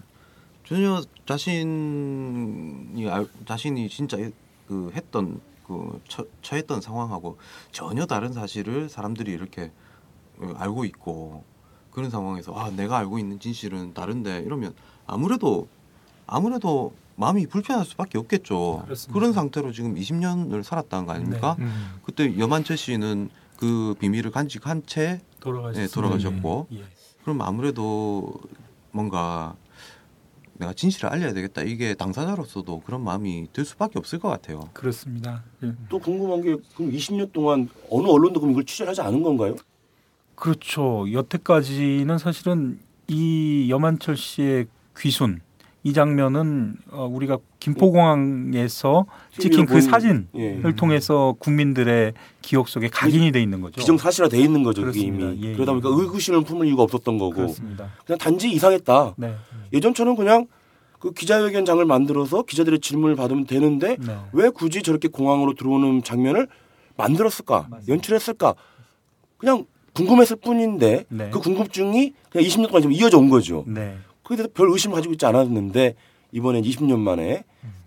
[0.66, 4.18] 전혀 자신이 알- 자신이 진짜
[4.68, 7.38] 그 했던 그 처, 처했던 상황하고
[7.72, 9.72] 전혀 다른 사실을 사람들이 이렇게
[10.40, 11.44] 어, 알고 있고
[11.92, 14.74] 그런 상황에서 아 내가 알고 있는 진실은 다른데 이러면
[15.06, 15.68] 아무래도
[16.26, 18.82] 아무래도 마음이 불편할 수밖에 없겠죠.
[18.86, 19.14] 그렇습니다.
[19.14, 21.56] 그런 상태로 지금 20년을 살았다는 거 아닙니까?
[21.60, 23.30] 음, 그때 여만철 씨는
[23.62, 25.88] 그 비밀을 간직한 채 돌아가셨습니다.
[25.88, 26.68] 네, 돌아가셨고.
[26.74, 26.84] 예.
[27.22, 28.34] 그럼 아무래도
[28.90, 29.56] 뭔가
[30.54, 31.62] 내가 진실을 알려야 되겠다.
[31.62, 34.68] 이게 당사자로서도 그런 마음이 들 수밖에 없을 것 같아요.
[34.74, 35.44] 그렇습니다.
[35.64, 35.74] 예.
[35.90, 39.56] 또 궁금한 게 그럼 20년 동안 어느 언론도 그럼 이걸 취재를 하지 않은 건가요?
[40.34, 41.06] 그렇죠.
[41.12, 44.66] 여태까지는 사실은 이 여만철 씨의
[44.98, 45.42] 귀순
[45.84, 49.06] 이 장면은 어, 우리가 김포공항에서
[49.38, 50.62] 찍힌 그 본- 사진을 예.
[50.76, 53.80] 통해서 국민들의 기억 속에 각인이 돼 있는 거죠.
[53.80, 54.88] 기정사실화 돼 있는 거죠.
[54.92, 55.80] 이미 예, 그러다 예.
[55.80, 57.90] 보니까 의구심을 품을 이유가 없었던 거고 그렇습니다.
[58.06, 59.36] 그냥 단지 이상했다 네.
[59.74, 60.48] 예전처럼 그냥
[61.00, 64.18] 그 기자회견장을 만들어서 기자들의 질문을 받으면 되는데 네.
[64.34, 66.48] 왜 굳이 저렇게 공항으로 들어오는 장면을
[66.96, 68.54] 만들었을까 연출했을까
[69.38, 71.30] 그냥 궁금했을 뿐인데 네.
[71.32, 73.98] 그 궁금증이 그냥 20년 동안 지금 이어져 온 거죠 네.
[74.32, 75.96] 그에 대해서 별 의심을 가지고 있지 않았는데
[76.32, 77.44] 이번엔 20년 만에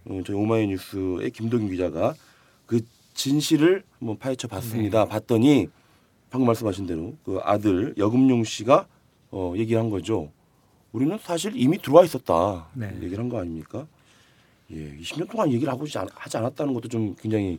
[0.07, 2.14] 어, 저희 오마이뉴스의 김동인 기자가
[2.66, 2.80] 그
[3.14, 5.07] 진실을 한번 파헤쳐 봤습니다.
[5.07, 5.68] 봤더니
[6.28, 8.87] 방금 말씀하신 대로 그 아들 여금용 씨가
[9.30, 10.30] 어, 얘기를 한 거죠.
[10.92, 12.68] 우리는 사실 이미 들어와 있었다.
[12.74, 12.90] 네.
[13.02, 13.87] 얘기를 한 거 아닙니까?
[14.70, 17.59] 예, 20년 동안 얘기를 하고 있지 않- 하지 않았다는 것도 좀 굉장히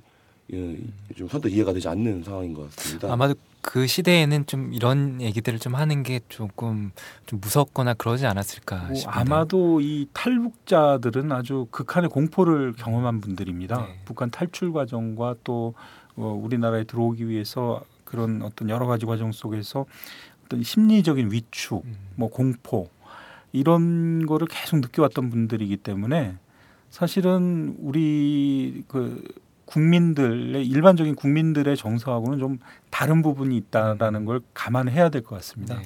[0.54, 0.78] 예,
[1.16, 3.12] 좀 선뜻 이해가 되지 않는 상황인 것 같습니다.
[3.12, 6.92] 아마도 그 시대에는 좀 이런 얘기들을 좀 하는 게 조금
[7.26, 9.02] 좀 무섭거나 그러지 않았을까 뭐.
[9.08, 13.88] 아마도 이 탈북자들은 아주 극한의 공포를 경험한 분들입니다.
[13.88, 14.00] 네.
[14.06, 15.74] 북한 탈출 과정과 또
[16.16, 19.86] 어, 우리나라에 들어오기 위해서 그런 어떤 여러 가지 과정 속에서
[20.46, 21.96] 어떤 심리적인 위축, 음.
[22.16, 22.90] 뭐 공포
[23.52, 26.36] 이런 거를 계속 느껴왔던 분들이기 때문에
[26.92, 29.24] 사실은 우리 그
[29.66, 35.76] 국민들의 일반적인 국민들의 정서하고는 좀 다른 부분이 있다라는 걸 감안해야 될 것 같습니다.
[35.80, 35.86] 네.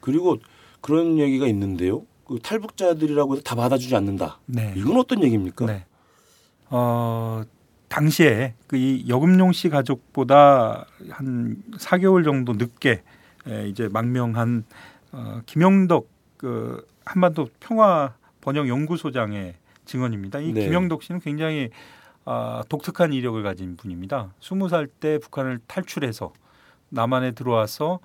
[0.00, 0.38] 그리고
[0.80, 2.02] 그런 얘기가 있는데요.
[2.26, 4.38] 그 탈북자들이라고 해서 다 받아주지 않는다.
[4.46, 4.72] 네.
[4.76, 5.66] 이건 어떤 얘기입니까?
[5.66, 5.84] 네.
[6.70, 7.42] 어,
[7.88, 13.02] 당시에 그 이 여금용 씨 가족보다 한 4개월 정도 늦게
[13.46, 14.64] 에, 이제 망명한
[15.12, 20.40] 어, 김영덕 그 한반도 평화 번영 연구소장의 증언입니다.
[20.40, 20.64] 이 네.
[20.64, 21.68] 김영덕 씨는 굉장히
[22.24, 24.32] 아, 독특한 이력을 가진 분입니다.
[24.40, 26.32] 20살 때 북한을 탈출해서
[26.90, 28.00] 남한에 들어와서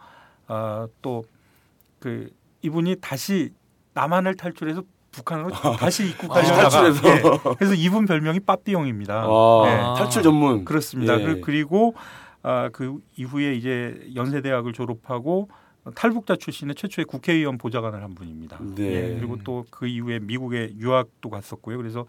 [0.47, 2.30] 아, 또그
[2.62, 3.51] 이분이 다시
[3.93, 5.49] 남한을 탈출해서 북한으로
[5.80, 7.08] 다시 입국하려다가 탈출해서.
[7.10, 7.21] 예,
[7.58, 9.23] 그래서 이분 별명이 빠삐용입니다.
[9.25, 10.63] 아, 예, 탈출 전문.
[10.65, 11.19] 그렇습니다.
[11.19, 11.25] 예.
[11.25, 11.95] 그- 그리고
[12.43, 15.49] 아, 그 이후에 이제 연세대학을 졸업하고
[15.95, 18.60] 탈북자 출신의 최초의 국회의원 보좌관을 한 분입니다.
[18.76, 18.84] 네.
[19.13, 21.78] 예, 그리고 또 그 이후에 미국에 유학도 갔었고요.
[21.78, 22.06] 그래서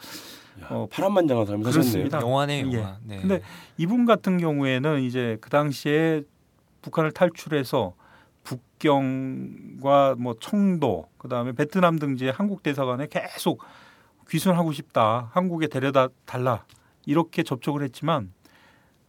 [0.62, 2.18] 야, 어, 파란만장한 삶을 그렇습니다.
[2.18, 2.30] 사셨네요.
[2.30, 2.76] 영화네요, 예.
[2.78, 2.98] 영화.
[3.04, 3.20] 네.
[3.20, 3.40] 근데
[3.76, 6.22] 이분 같은 경우에는 이제 그 당시에
[6.82, 7.94] 북한을 탈출해서
[8.44, 13.62] 북경과 뭐 청도 그다음에 베트남 등지의 한국 대사관에 계속
[14.30, 15.30] 귀순하고 싶다.
[15.32, 16.64] 한국에 데려다 달라.
[17.06, 18.32] 이렇게 접촉을 했지만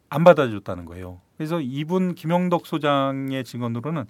[0.10, 1.20] 안 받아줬다는 거예요.
[1.38, 4.06] 그래서 이분 김영덕 소장의 증언으로는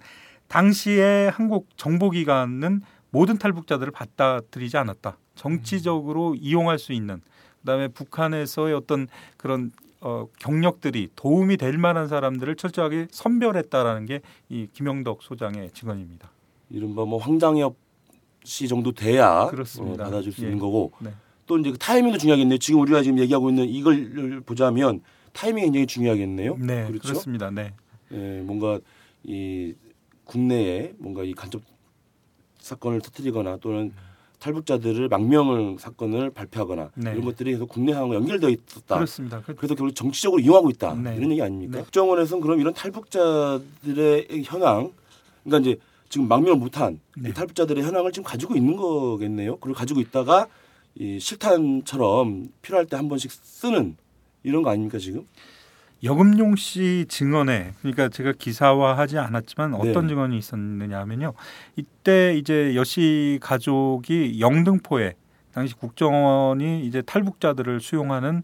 [0.50, 5.16] 당시에 한국 정보기관은 모든 탈북자들을 받아들이지 않았다.
[5.36, 7.22] 정치적으로 이용할 수 있는
[7.60, 15.22] 그다음에 북한에서의 어떤 그런 어, 경력들이 도움이 될 만한 사람들을 철저하게 선별했다라는 게 이 김영덕
[15.22, 16.30] 소장의 증언입니다.
[16.70, 17.76] 이른바 뭐 황장엽
[18.42, 20.02] 씨 정도 돼야 그렇습니다.
[20.04, 20.46] 어, 받아줄 수 예.
[20.46, 21.10] 있는 거고 네.
[21.46, 22.58] 또 이제 그 타이밍도 중요하겠네요.
[22.58, 25.00] 지금 우리가 지금 얘기하고 있는 이걸 보자면
[25.32, 26.56] 타이밍이 굉장히 중요하겠네요.
[26.56, 27.02] 네, 그렇죠?
[27.02, 27.74] 그렇습니다 네.
[28.12, 28.80] 예, 뭔가
[29.22, 29.74] 이
[30.30, 31.60] 국내에 뭔가 이 간접
[32.60, 33.92] 사건을 터뜨리거나 또는
[34.38, 37.10] 탈북자들을 망명을 사건을 발표하거나 네.
[37.10, 38.94] 이런 것들이 계속 국내 상황과 연결되어 있었다.
[38.94, 39.42] 그렇습니다.
[39.42, 41.16] 그- 그래서 결국 정치적으로 이용하고 있다 네.
[41.16, 41.76] 이런 얘기 아닙니까?
[41.78, 41.82] 네.
[41.82, 44.92] 국정원에서는 그럼 이런 탈북자들의 현황,
[45.44, 47.30] 그러니까 이제 지금 망명을 못한 네.
[47.30, 49.56] 이 탈북자들의 현황을 지금 가지고 있는 거겠네요.
[49.58, 50.46] 그리고 가지고 있다가
[50.94, 53.96] 이 실탄처럼 필요할 때 한 번씩 쓰는
[54.42, 55.26] 이런 거 아닙니까 지금?
[56.02, 60.08] 여금용 씨 증언에 그러니까 제가 기사화하지 않았지만 어떤 네.
[60.08, 61.34] 증언이 있었느냐 하면요.
[61.76, 65.14] 이때 이제 여씨 가족이 영등포에
[65.52, 68.42] 당시 국정원이 이제 탈북자들을 수용하는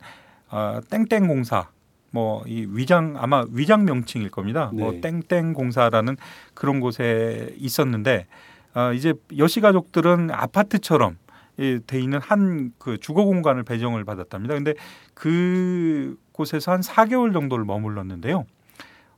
[0.49, 1.69] 아, 땡땡 공사
[2.11, 4.71] 뭐 이 위장 아마 위장 명칭일 겁니다.
[4.75, 5.01] 뭐 네.
[5.01, 6.17] 땡땡 공사라는
[6.55, 8.27] 그런 곳에 있었는데
[8.75, 11.17] 아, 이제 여씨 가족들은 아파트처럼
[11.59, 14.55] 이돼 있는 한 그 주거 공간을 배정을 받았답니다.
[14.55, 14.75] 근데
[15.15, 18.47] 그 곳에서 한 4개월 정도를 머물렀는데요.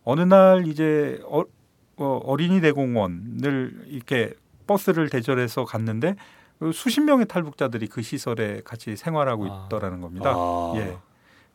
[0.05, 1.43] 어느 날 이제 어,
[1.97, 4.33] 어, 린이 대공원을 이렇게
[4.67, 6.17] 버스를 대절해서 갔는데
[6.59, 9.67] 그 수십 명의 탈북자들이 그 시설에 같이 생활하고 아.
[9.67, 10.33] 있더라는 겁니다.
[10.35, 10.73] 아.
[10.77, 10.97] 예.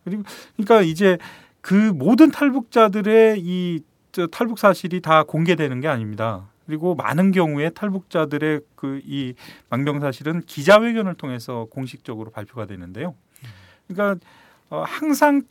[0.04, 0.24] 그리고
[0.56, 1.18] 그러니까 이제
[1.62, 6.50] 그 모든 탈북자들의 이저 탈북 사실이 다 공개되는 게 아닙니다.
[6.66, 9.34] 그리고 많은 경우에 탈북자들의 그 이
[9.70, 13.16] 망명 사실은 기자회견을 통해서 공식적으로 발표가 되는데요.
[13.88, 14.26] 그러니까
[14.70, 15.44] 어, 항상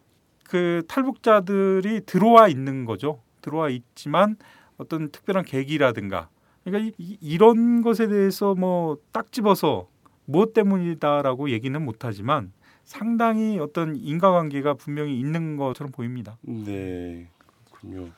[0.52, 3.22] 그 탈북자들이 들어와 있는 거죠.
[3.40, 4.36] 들어와 있지만
[4.76, 6.28] 어떤 특별한 계기라든가
[6.62, 9.88] 그러니까 이, 이런 것에 대해서 뭐 딱 집어서
[10.26, 12.52] 무엇 때문이다라고 얘기는 못하지만
[12.84, 16.36] 상당히 어떤 인과관계가 분명히 있는 것처럼 보입니다.
[16.42, 17.28] 네,
[17.70, 18.10] 그렇군요.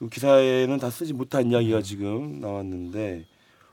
[0.00, 3.24] 그 기사에는 다 쓰지 못한 이야기가 지금 나왔는데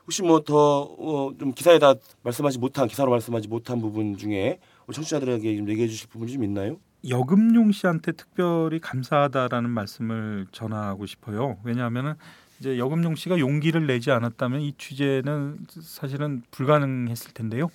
[0.04, 4.60] 혹시 뭐 더좀 기사에 다 말씀하지 못한 기사로 말씀하지 못한 부분 중에
[4.92, 6.78] 청취자들에게 좀 얘기해 주실 부분이 좀 있나요?
[7.08, 11.58] 여금용 씨한테 특별히 감사하다라는 말씀을 전하고 싶어요.
[11.64, 12.14] 왜냐하면은
[12.58, 17.70] 이제 여금용 씨가 용기를 내지 않았다면 이 취재는 사실은 불가능했을 텐데요.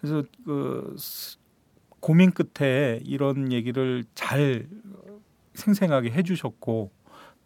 [0.00, 1.38] 그래서 그 스-
[1.98, 4.68] 고민 끝에 이런 얘기를 잘
[5.54, 6.92] 생생하게 해주셨고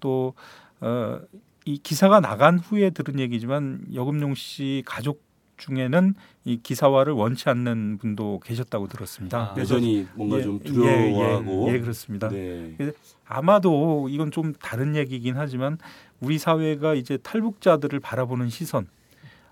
[0.00, 0.34] 또
[0.80, 1.20] 어,
[1.64, 5.22] 이 기사가 나간 후에 들은 얘기지만 여금용 씨 가족
[5.58, 9.52] 중에는 이 기사화를 원치 않는 분도 계셨다고 들었습니다.
[9.54, 12.28] 아, 여전히 뭔가 예, 좀 예, 두려워하고 예, 예, 그렇습니다.
[12.28, 12.74] 네.
[13.26, 15.78] 아마도 이건 좀 다른 얘기긴 하지만
[16.20, 18.86] 우리 사회가 이제 탈북자들을 바라보는 시선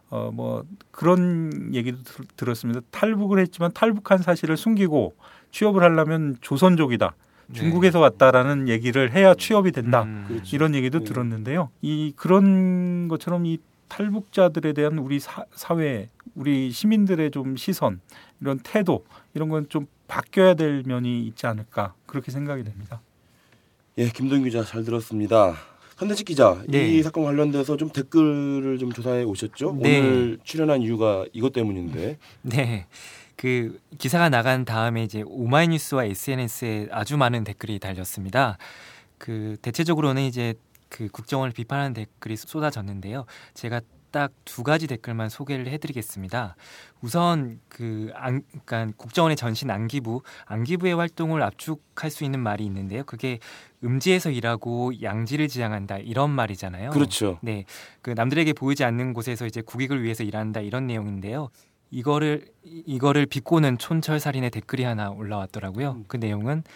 [0.09, 2.81] 어 뭐 그런 얘기도 들, 들었습니다.
[2.93, 5.15] 탈북을 했지만 탈북한 사실을 숨기고
[5.51, 7.15] 취업을 하려면 조선족이다.
[7.53, 10.05] 중국에서 왔다라는 얘기를 해야 취업이 된다.
[10.05, 10.11] 네.
[10.11, 10.25] 음.
[10.29, 10.57] 그렇죠.
[10.57, 11.05] 이런 얘기도 네.
[11.05, 11.71] 들었는데요.
[11.83, 18.01] 이 그런 것처럼 이 탈북자들에 대한 우리 사, 사회, 우리 시민들의 좀 시선,
[18.41, 23.01] 이런 태도 이런 건 좀 바뀌어야 될 면이 있지 않을까 그렇게 생각이 됩니다.
[23.99, 25.55] 예, 김동 기자 잘 들었습니다.
[25.99, 26.89] 현대식 기자, 네.
[26.89, 29.79] 이 사건 관련돼서 좀 댓글을 좀 조사해 오셨죠?
[29.81, 29.99] 네.
[29.99, 32.19] 오늘 출연한 이유가 이것 때문인데.
[32.43, 32.87] 네.
[33.35, 38.59] 그 기사가 나간 다음에 이제 오마이뉴스와 SNS에 아주 많은 댓글이 달렸습니다.
[39.19, 40.55] 그 대체적으로는 이제
[40.89, 43.25] 그 국정원을 비판하는 댓글이 쏟아졌는데요.
[43.55, 43.81] 제가
[44.13, 46.57] 딱 두 가지 댓글만 소개를 해드리겠습니다.
[47.03, 53.05] 우선 그 안, 그러니까 국정원의 전신 안기부, 안기부의 활동을 압축할 수 있는 말이 있는데요.
[53.05, 53.41] 그게
[53.85, 56.91] 음지에서 일하고 양지를 지향한다 이런 말이잖아요.
[56.91, 57.39] 그렇죠.
[57.43, 57.67] 네,
[58.01, 61.51] 그 남들에게 보이지 않는 곳에서 이제 국익을 위해서 일한다 이런 내용인데요.
[61.91, 66.05] 이거를 이- 이거를 비꼬는 촌철살인의 댓글이 하나 올라왔더라고요.
[66.09, 66.73] 그 내용은 국-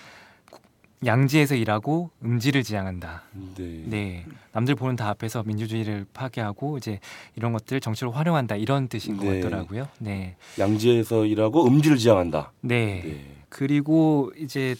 [1.05, 3.23] 양지에서 일하고 음지를 지향한다.
[3.57, 3.83] 네.
[3.87, 7.01] 네, 남들 보는 다 앞에서 민주주의를 파괴하고 이제
[7.37, 9.41] 이런 것들을 정치로 활용한다 이런 뜻인 것 네.
[9.41, 9.89] 같더라고요.
[9.99, 12.53] 네, 양지에서 일하고 음지를 지향한다.
[12.61, 13.03] 네.
[13.05, 13.37] 네.
[13.49, 14.77] 그리고 이제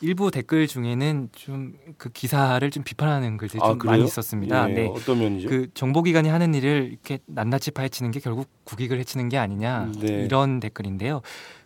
[0.00, 3.92] 일부 댓글 중에는 좀 그 기사를 좀 비판하는 글들이 아, 좀 그래요?
[3.92, 4.70] 많이 있었습니다.
[4.70, 4.86] 예, 네.
[4.86, 5.48] 어떤 면이죠?
[5.48, 10.24] 그 정보기관이 하는 일을 이렇게 낱낱이 파헤치는 게 결국 국익을 해치는 게 아니냐 네.
[10.24, 11.22] 이런 댓글인데요.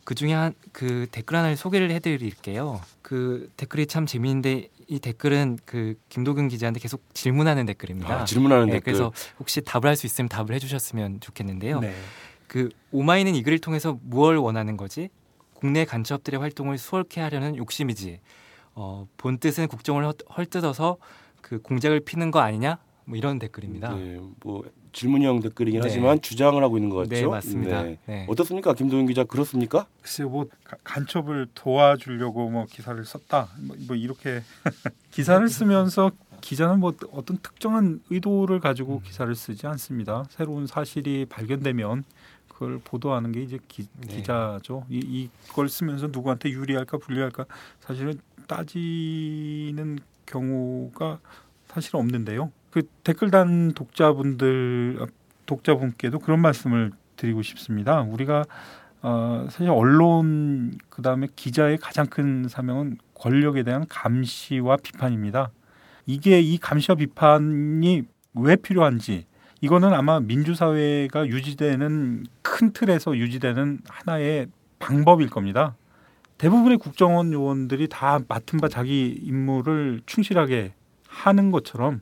[0.09, 2.81] 그 중에 한 그 댓글 하나를 소개를 해드릴게요.
[3.03, 8.23] 그 댓글이 참 재미있는데 이 댓글은 그 김도근 기자한테 계속 질문하는 댓글입니다.
[8.23, 8.95] 아, 질문하는 네, 댓글.
[8.95, 11.81] 그래서 혹시 답을 할 수 있으면 답을 해주셨으면 좋겠는데요.
[11.81, 11.95] 네.
[12.47, 15.11] 그 오마이는 이 글을 통해서 무엇을 원하는 거지?
[15.53, 18.21] 국내 간첩들의 활동을 수월케 하려는 욕심이지.
[18.77, 20.97] 어, 본 뜻은 국정을 헐- 헐뜯어서
[21.43, 22.79] 그 공작을 피는 거 아니냐?
[23.05, 23.95] 뭐 이런 댓글입니다.
[23.95, 24.63] 네, 뭐
[24.93, 25.87] 질문형 댓글이긴 네.
[25.89, 27.11] 하지만 주장을 하고 있는 것 같죠?
[27.11, 27.83] 네, 맞습니다.
[27.83, 27.99] 네.
[28.07, 28.27] 네.
[28.29, 29.25] 어떻습니까, 김동윤 기자?
[29.25, 29.87] 그렇습니까?
[30.03, 34.43] 글쎄요, 뭐 가- 간첩을 도와주려고 뭐 기사를 썼다, 뭐, 뭐 이렇게
[35.11, 40.25] 기사를 쓰면서 기자는 뭐 어떤 특정한 의도를 가지고 기사를 쓰지 않습니다.
[40.31, 42.05] 새로운 사실이 발견되면
[42.49, 44.17] 그걸 보도하는 게 이제 기, 네.
[44.17, 44.85] 기자죠.
[44.89, 47.45] 이, 이걸 쓰면서 누구한테 유리할까 불리할까
[47.81, 51.19] 사실은 따지는 경우가
[51.69, 52.51] 사실 없는데요.
[52.71, 55.07] 그 댓글 단 독자분들
[55.47, 58.03] 독자분께도 그런 말씀을 드리고 싶습니다.
[58.03, 58.45] 우리가
[59.01, 65.51] 어, 사실 언론 그 다음에 기자의 가장 큰 사명은 권력에 대한 감시와 비판입니다.
[66.07, 68.03] 이게 이 감시와 비판이
[68.35, 69.27] 왜 필요한지
[69.61, 74.47] 이거는 아마 민주사회가 유지되는 큰 틀에서 유지되는 하나의
[74.79, 75.75] 방법일 겁니다.
[76.39, 80.73] 대부분의 국정원 요원들이 다 맡은 바 자기 임무를 충실하게
[81.09, 82.01] 하는 것처럼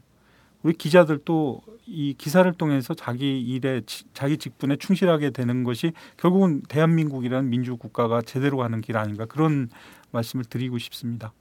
[0.66, 7.48] 우리 기자들도 이 기사를 통해서 자기 일에 지- 자기 직분에 충실하게 되는 것이 결국은 대한민국이라는
[7.48, 9.68] 민주 국가가 제대로 가는 길 아닌가 그런
[10.10, 11.32] 말씀을 드리고 싶습니다.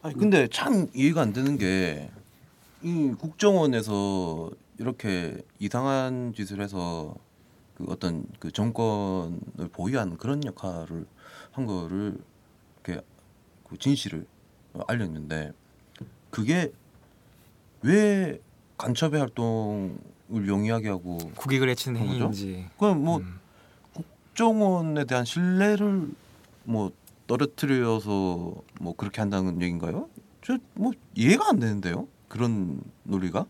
[0.00, 2.10] 아니 근데 참 이해가 안 되는 게
[2.82, 7.14] 이 국정원에서 이렇게 이상한 짓을 해서
[7.76, 11.04] 그 어떤 그 정권을 보유하는 그런 역할을
[11.52, 12.16] 한 거를
[12.82, 13.02] 이렇게
[13.68, 14.24] 그 진실을
[14.86, 15.52] 알렸는데
[16.30, 16.72] 그게
[17.82, 18.40] 왜
[18.84, 19.98] 간첩의 활동을
[20.48, 22.00] 용이하게 하고 국익을 해치는?
[22.00, 22.64] 행위인지.
[22.78, 23.38] 그럼 뭐 음.
[23.92, 26.08] 국정원에 대한 신뢰를
[26.64, 26.90] 뭐
[27.26, 30.08] 떨어뜨려서 뭐 그렇게 한다는 얘기인가요?
[30.42, 32.08] 저 뭐 이해가 안 되는데요.
[32.28, 33.44] 그런 논리가?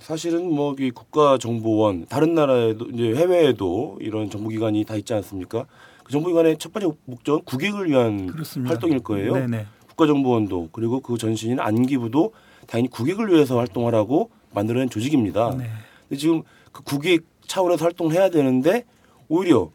[0.00, 5.66] 사실은 뭐 이 국가정보원 다른 나라에도 이제 해외에도 이런 정보기관이 다 있지 않습니까?
[6.02, 8.72] 그 정보기관의 첫 번째 목적은 국익을 위한 그렇습니다.
[8.72, 9.34] 활동일 거예요.
[9.34, 9.66] 네네.
[9.90, 12.32] 국가정보원도 그리고 그 전신인 안기부도
[12.66, 15.54] 당연히 국익을 위해서 활동하라고 만들어낸 조직입니다.
[15.56, 15.68] 네.
[16.08, 16.42] 근데 지금
[16.72, 18.84] 그 국익 차원에서 활동을 해야 되는데
[19.28, 19.70] 오히려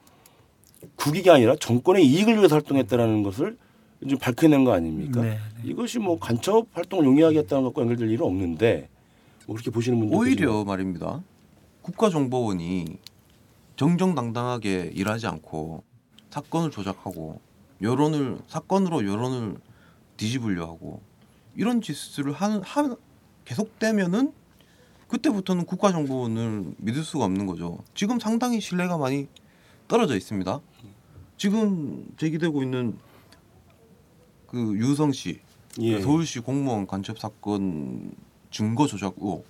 [0.96, 3.58] 국익이 아니라 정권의 이익을 위해서 활동했다라는 것을
[4.08, 5.22] 좀 밝혀낸 거 아닙니까?
[5.22, 5.40] 네.
[5.64, 8.90] 이것이 뭐 간첩 활동을 용이하게 했다는 것과 연결될 일은 없는데
[9.48, 11.24] 뭐 그렇게 보시는 분들 오히려 말입니다.
[11.82, 12.98] 국가정보원이
[13.78, 15.84] 정정당당하게 일하지 않고
[16.30, 17.40] 사건을 조작하고
[17.82, 19.58] 여론을 사건으로 여론을
[20.18, 21.02] 뒤집으려 하고
[21.56, 22.96] 이런 짓을 한, 한
[23.46, 24.34] 계속되면은
[25.08, 27.80] 그때부터는 국가 정보원을 믿을 수가 없는 거죠.
[27.94, 29.28] 지금 상당히 신뢰가 많이
[29.88, 30.60] 떨어져 있습니다.
[31.38, 32.98] 지금 제기되고 있는
[34.48, 35.42] 그 유성 씨
[35.80, 36.02] 예.
[36.02, 38.12] 서울시 공무원 간첩 사건
[38.50, 39.46] 증거 조작 의혹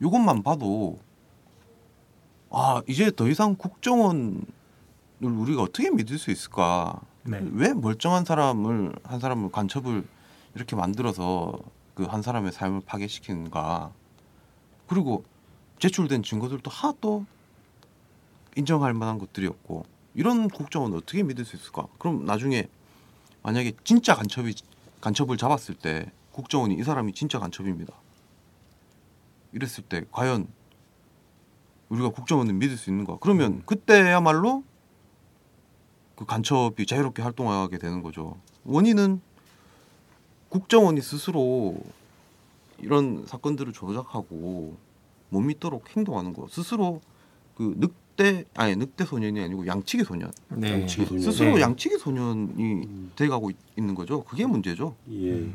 [0.00, 0.98] 이것만 봐도
[2.50, 4.42] 아 이제 더 이상 국정원을
[5.20, 7.00] 우리가 어떻게 믿을 수 있을까?
[7.24, 7.40] 네.
[7.52, 10.04] 왜 멀쩡한 사람을 한 사람을 간첩을
[10.54, 11.58] 이렇게 만들어서
[11.94, 13.90] 그 한 사람의 삶을 파괴시키는가?
[14.88, 15.24] 그리고
[15.78, 17.26] 제출된 증거들도 하나도
[18.56, 19.84] 인정할 만한 것들이었고
[20.14, 21.86] 이런 국정원을 어떻게 믿을 수 있을까?
[21.98, 22.68] 그럼 나중에
[23.42, 24.54] 만약에 진짜 간첩이
[25.00, 27.92] 간첩을 잡았을 때 국정원이 이 사람이 진짜 간첩입니다.
[29.52, 30.48] 이랬을 때 과연
[31.88, 33.18] 우리가 국정원을 믿을 수 있는가?
[33.20, 34.64] 그러면 그때야말로
[36.16, 38.38] 그 간첩이 자유롭게 활동하게 되는 거죠.
[38.64, 39.20] 원인은
[40.48, 41.78] 국정원이 스스로
[42.80, 44.76] 이런 사건들을 조작하고
[45.30, 46.46] 못 믿도록 행동하는 거.
[46.48, 47.00] 스스로
[47.56, 50.30] 그 늑대 아니 늑대 소년이 아니고 양치기 소년.
[50.50, 50.72] 네.
[50.82, 51.22] 양치기 소년.
[51.22, 51.60] 스스로 네.
[51.62, 54.22] 양치기 소년이 돼가고 있- 있는 거죠.
[54.24, 54.94] 그게 문제죠.
[55.12, 55.46] 예.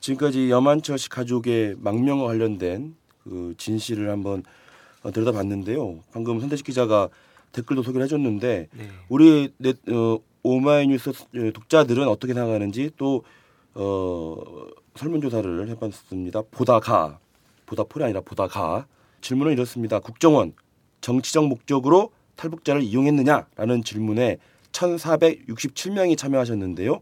[0.00, 2.94] 지금까지 여만철 씨 가족의 망명과 관련된
[3.24, 4.42] 그 진실을 한번
[5.02, 6.00] 어, 들여다봤는데요.
[6.12, 7.08] 방금 선대식 기자가
[7.52, 8.88] 댓글도 소개를 해줬는데 네.
[9.08, 11.12] 우리 넷, 어, 오마이뉴스
[11.54, 13.24] 독자들은 어떻게 생각하는지 또
[13.74, 14.36] 어,
[14.96, 16.42] 설문조사를 해봤습니다.
[16.50, 17.18] 보다가
[17.66, 18.86] 보다 폴이 아니라 보다가
[19.20, 20.00] 질문은 이렇습니다.
[20.00, 20.54] 국정원
[21.00, 24.38] 정치적 목적으로 탈북자를 이용했느냐라는 질문에
[24.72, 27.00] 1,467명이 참여하셨는데요.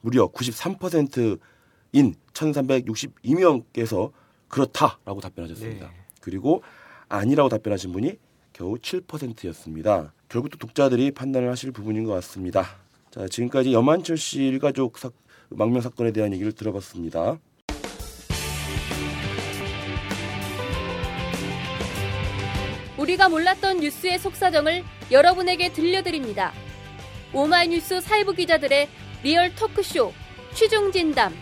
[0.00, 4.12] 무려 93%인 1,362명께서
[4.48, 5.86] 그렇다라고 답변하셨습니다.
[5.86, 5.92] 네.
[6.20, 6.62] 그리고
[7.08, 8.18] 아니라고 답변하신 분이
[8.52, 10.12] 겨우 7%였습니다.
[10.28, 12.64] 결국 또 독자들이 판단을 하실 부분인 것 같습니다.
[13.10, 15.10] 자, 지금까지 여만철 씨 일가족 사,
[15.50, 17.38] 망명 사건에 대한 얘기를 들어봤습니다.
[22.98, 26.52] 우리가 몰랐던 뉴스의 속사정을 여러분에게 들려드립니다.
[27.32, 28.88] 오마이뉴스 사회부 기자들의
[29.22, 30.12] 리얼 토크쇼
[30.54, 31.34] 취중진담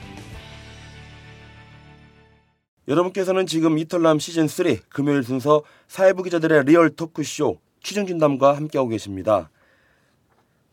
[2.88, 9.50] 여러분께서는 지금 이털남 시즌 3 금요일 순서 사회부 기자들의 리얼 토크쇼 취중진담과 함께하고 계십니다.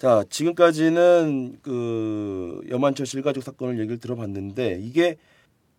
[0.01, 5.17] 자, 지금까지는 그 여만철 씨 일가족 사건을 얘기를 들어봤는데 이게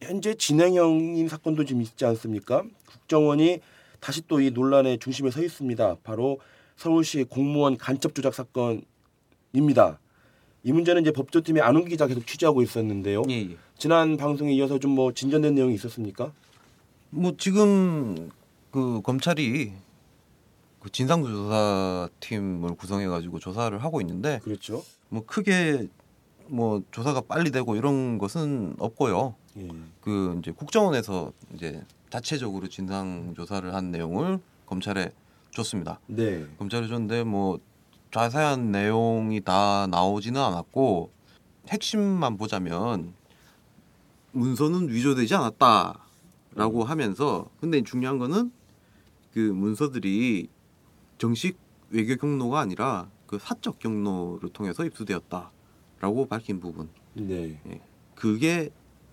[0.01, 2.63] 현재 진행형인 사건도 좀 있지 않습니까?
[2.87, 3.59] 국정원이
[3.99, 5.97] 다시 또 이 논란의 중심에 서 있습니다.
[6.05, 6.39] 바로
[6.77, 9.99] 서울시 공무원 간첩 조작 사건입니다.
[10.63, 13.25] 이 문제는 이제 법조팀의 안웅기 기자 계속 취재하고 있었는데요.
[13.29, 13.57] 예, 예.
[13.77, 16.33] 지난 방송에 이어서 좀 뭐 진전된 내용이 있었습니까?
[17.11, 18.31] 뭐 지금
[18.71, 19.73] 그 검찰이
[20.83, 24.83] 그 진상조사 팀을 구성해 가지고 조사를 하고 있는데 그렇죠.
[25.11, 25.87] 뭐 크게
[26.49, 29.37] 뭐 조사가 빨리 되고 이런 것은 없고요.
[29.59, 29.69] 예.
[30.01, 35.13] 그 이제 국정원에서 이제 자체적으로 진상 조사를 한 내용을 검찰에
[35.53, 36.01] 줬습니다.
[36.09, 36.45] 네.
[36.59, 37.61] 검찰에 줬는데 뭐
[38.11, 41.13] 자세한 내용이 다 나오지는 않았고
[41.69, 43.15] 핵심만 보자면
[44.33, 48.51] 문서는 위조되지 않았다라고 하면서 근데 중요한 거는
[49.33, 50.49] 그 문서들이
[51.23, 51.57] 정식
[51.91, 57.61] 외교 경로가 아니라 그 사적 경로를 통해서 입수되었다라고 밝힌 부분 네.
[58.17, 58.71] 그게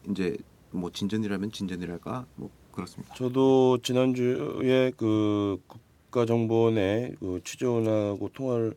[0.10, 0.36] 이제
[0.72, 3.14] 뭐 진전이라면 진전이랄까 뭐 그렇습니다.
[3.14, 8.74] 저도 지난주에 그 국가정보원에 그 취재원하고 통화를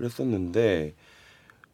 [0.00, 0.94] 했었는데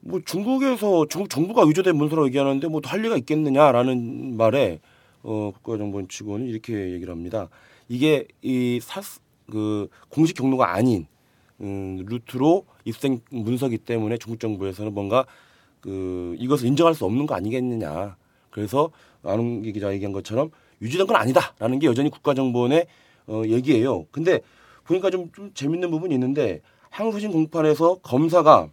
[0.00, 4.80] 뭐 중국에서 중국 정부가 위조된 문서라고 얘기하는데 뭐 할 리가 있겠느냐라는 말에
[5.22, 7.50] 어 국가정보원 측원은 이렇게 얘기를 합니다.
[7.90, 9.02] 이게 이 사
[9.52, 11.06] 그 공식 경로가 아닌
[11.60, 15.26] 음, 루트로 입생 문서기 때문에 중국 정부에서는 뭔가
[15.82, 18.16] 그 이것을 인정할 수 없는 거 아니겠느냐.
[18.48, 18.90] 그래서
[19.22, 20.50] 안웅기 기자 얘기한 것처럼
[20.80, 22.86] 유지된 건 아니다라는 게 여전히 국가정보원의
[23.26, 24.06] 어, 얘기예요.
[24.10, 24.40] 근데
[24.84, 28.70] 보니까 좀, 좀 재밌는 부분이 있는데 항소심 공판에서 검사가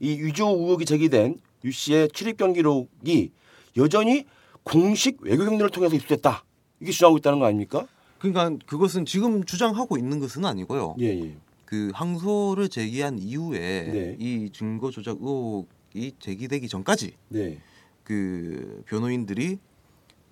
[0.00, 3.30] 이 위조 의혹이 제기된 유 씨의 출입 경기록이
[3.76, 4.24] 여전히
[4.64, 6.44] 공식 외교 경로를 통해서 입수됐다.
[6.80, 7.86] 이게 주장하고 있다는 거 아닙니까?
[8.18, 10.96] 그러니까 그것은 지금 주장하고 있는 것은 아니고요.
[11.00, 11.36] 예, 예.
[11.64, 14.16] 그 항소를 제기한 이후에 네.
[14.18, 17.58] 이 증거 조작 의혹이 제기되기 전까지 네.
[18.02, 19.58] 그 변호인들이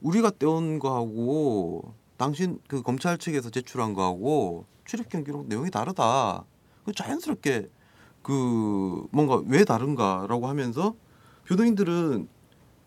[0.01, 6.45] 우리가 떼온 거하고 당신 그 검찰 측에서 제출한 거하고 출입 경기록 내용이 다르다.
[6.85, 7.69] 그 자연스럽게
[8.23, 10.95] 그 뭔가 왜 다른가라고 하면서
[11.45, 12.29] 변호인들은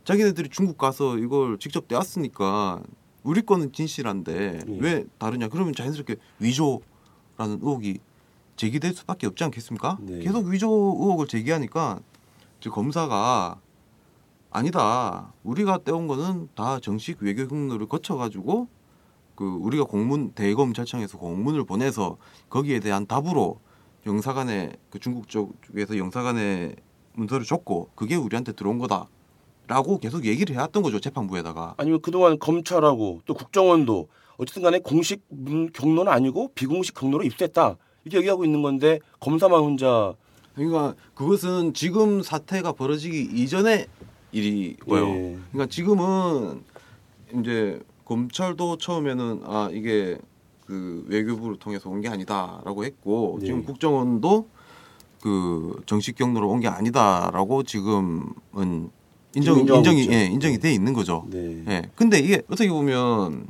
[0.03, 2.81] 자기네들이 중국 가서 이걸 직접 떼왔으니까
[3.23, 4.77] 우리 거는 진실한데 예.
[4.79, 5.49] 왜 다르냐?
[5.49, 6.81] 그러면 자연스럽게 위조
[7.37, 7.99] 의혹이
[8.55, 9.97] 제기될 수밖에 없지 않겠습니까?
[10.01, 10.19] 네.
[10.19, 11.99] 계속 위조 의혹을 제기하니까
[12.59, 13.59] 저 검사가
[14.51, 15.31] 아니다.
[15.43, 18.67] 우리가 떼온 거는 다 정식 외교 경로를 거쳐 가지고
[19.35, 22.17] 그 우리가 공문 대검찰청에서 공문을 보내서
[22.49, 23.59] 거기에 대한 답으로
[24.05, 26.75] 영사관에 그 중국 쪽에서 영사관에
[27.13, 29.07] 문서를 줬고 그게 우리한테 들어온 거다
[29.69, 34.07] 라고 계속 얘기를 해왔던 거죠 재판부에다가 아니면 그동안 검찰하고 또 국정원도
[34.37, 37.77] 어쨌든 간에 공식 문- 경로는 아니고 비공식 경로로 입수했다.
[38.03, 40.13] 이렇게 얘기하고 있는 건데 검사만 혼자
[40.55, 43.85] 그러니까 그것은 지금 사태가 벌어지기 이전의
[44.31, 45.07] 일이고요.
[45.07, 45.37] 예.
[45.51, 46.63] 그러니까 지금은
[47.39, 50.17] 이제 검찰도 처음에는 아 이게
[50.65, 53.45] 그 외교부를 통해서 온 게 아니다라고 했고 네.
[53.45, 54.47] 지금 국정원도
[55.21, 58.89] 그 정식 경로로 온 게 아니다라고 지금은
[59.35, 60.11] 인정 인정이 있죠.
[60.13, 61.25] 예, 인정이 돼 있는 거죠.
[61.29, 61.63] 네.
[61.67, 61.81] 예.
[61.95, 63.45] 근데 이게 어떻게 보면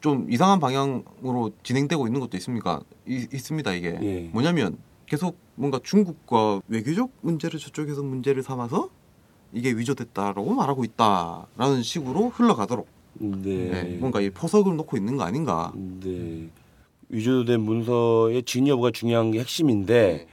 [0.00, 2.80] 좀 이상한 방향으로 진행되고 있는 것도 있습니까?
[3.08, 3.98] 이- 있습니다 이게.
[4.02, 4.30] 예.
[4.32, 8.90] 뭐냐면 계속 뭔가 중국과 외교적 문제를 저쪽에서 문제를 삼아서
[9.52, 13.70] 이게 위조됐다라고 말하고 있다라는 식으로 흘러가도록 네.
[13.72, 15.72] 예, 뭔가 이 포석을 놓고 있는 거 아닌가.
[15.74, 16.48] 네.
[17.08, 20.26] 위조된 문서의 진위 여부가 중요한 게 핵심인데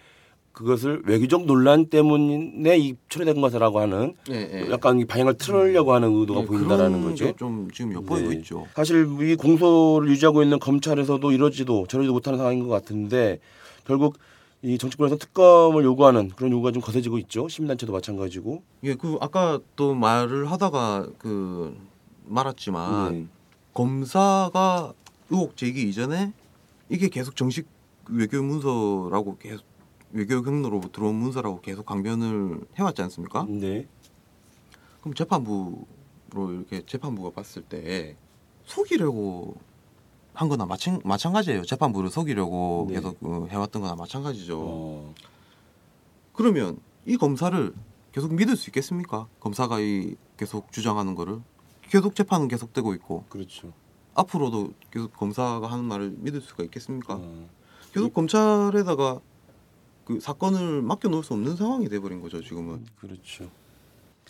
[0.54, 4.72] 그것을 외교적 논란 때문에 이 처리된 것이라고 하는 예, 예.
[4.72, 7.26] 약간 이 방향을 틀으려고 하는 의도가 예, 보인다라는 거죠.
[7.26, 8.36] 게좀 지금 엿보이고 네.
[8.38, 8.68] 있죠.
[8.76, 13.40] 사실 이 공소를 유지하고 있는 검찰에서도 이러지도 저러지도 못하는 상황인 것 같은데
[13.86, 14.18] 결국
[14.62, 17.50] 이 정치권에서 특검을 요구하는 그런 요구가 좀 거세지고 있죠.
[17.50, 18.62] 시민단체도 마찬가지고.
[18.84, 21.76] 예, 그 아까 또 말을 하다가 그
[22.26, 23.26] 말았지만 네.
[23.74, 24.94] 검사가
[25.32, 26.32] 의혹 제기 이전에
[26.90, 27.68] 이게 계속 정식
[28.08, 29.66] 외교 문서라고 계속
[30.14, 33.46] 외교 경로로 들어온 문서라고 계속 강변을 해왔지 않습니까?
[33.50, 33.88] 네.
[35.02, 35.86] 그럼 재판부로
[36.36, 38.16] 이렇게 재판부가 봤을 때
[38.66, 39.58] 속이려고
[40.34, 41.64] 한 거나 마찬 마찬가지예요.
[41.64, 42.96] 재판부를 속이려고 네.
[42.96, 44.60] 계속 어, 해왔던 거나 마찬가지죠.
[44.62, 45.14] 어.
[46.34, 47.74] 그러면 이 검사를
[48.12, 49.28] 계속 믿을 수 있겠습니까?
[49.40, 51.42] 검사가 이 계속 주장하는 거를
[51.90, 53.74] 계속 재판은 계속되고 있고 그렇죠.
[54.14, 57.16] 앞으로도 계속 검사가 하는 말을 믿을 수가 있겠습니까?
[57.16, 57.50] 어.
[57.92, 59.20] 계속 검찰에다가
[60.06, 62.86] 그 사건을 맡겨놓을 수 없는 상황이 돼버린 거죠 지금은.
[63.00, 63.50] 그렇죠.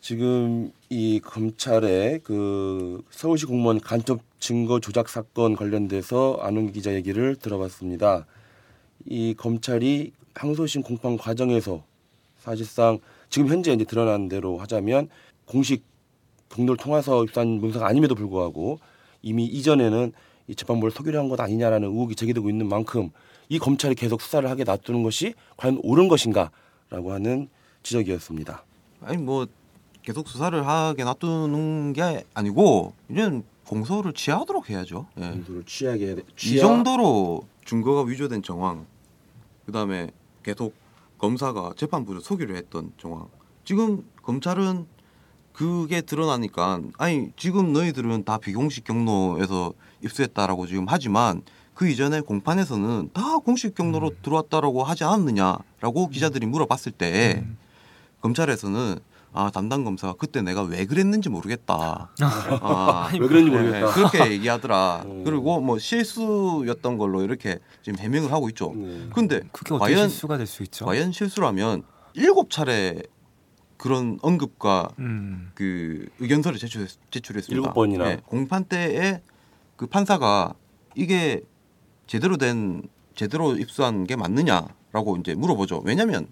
[0.01, 8.25] 지금 이 검찰의 그 서울시 공무원 간첩 증거 조작 사건 관련돼서 안웅 기자 얘기를 들어봤습니다.
[9.05, 11.83] 이 검찰이 항소심 공판 과정에서
[12.37, 12.99] 사실상
[13.29, 15.07] 지금 현재 이제 드러난 대로 하자면
[15.45, 15.85] 공식
[16.49, 18.79] 경로를 통해서 입수한 문서가 아님에도 불구하고
[19.21, 20.11] 이미 이전에는
[20.47, 23.09] 이 재판부를 속이려 한것 아니냐라는 의혹이 제기되고 있는 만큼
[23.49, 27.49] 이 검찰이 계속 수사를 하게 놔두는 것이 과연 옳은 것인가라고 하는
[27.83, 28.63] 지적이었습니다.
[29.01, 29.47] 아니 뭐
[30.01, 35.07] 계속 수사를 하게 놔두는 게 아니고 이제는 공소를 취하도록 해야죠.
[35.17, 35.29] 예.
[35.31, 36.21] 공소를 취하게 돼.
[36.43, 38.85] 이 정도로 증거가 위조된 정황,
[39.65, 40.09] 그 다음에
[40.43, 40.75] 계속
[41.17, 43.27] 검사가 재판부를 속이려 했던 정황.
[43.63, 44.85] 지금 검찰은
[45.53, 51.41] 그게 드러나니까 아니 지금 너희들은 다 비공식 경로에서 입수했다라고 지금 하지만
[51.73, 57.45] 그 이전에 공판에서는 다 공식 경로로 들어왔다라고 하지 않았느냐라고 기자들이 물어봤을 때
[58.21, 58.99] 검찰에서는
[59.35, 62.11] 아 담당 검사가 그때 내가 왜 그랬는지 모르겠다.
[62.21, 63.87] 아, 왜 그랬는지 네, 모르겠다.
[63.93, 65.03] 그렇게 얘기하더라.
[65.07, 65.23] 음.
[65.23, 68.73] 그리고 뭐 실수였던 걸로 이렇게 지금 해명을 하고 있죠.
[68.75, 69.07] 네.
[69.11, 70.85] 근데 그게 어떻게 과연 실수가 될 수 있죠?
[70.85, 71.81] 과연 실수라면
[72.13, 73.01] 일곱 차례
[73.77, 75.51] 그런 언급과 음.
[75.55, 77.55] 그 의견서를 제출했, 제출했습니다.
[77.61, 78.05] 일곱 번이나.
[78.05, 79.21] 네, 공판 때에
[79.75, 80.53] 그 판사가
[80.95, 81.41] 이게
[82.07, 82.83] 제대로 된
[83.15, 85.81] 제대로 입수한 게 맞느냐라고 이제 물어보죠.
[85.85, 86.27] 왜냐하면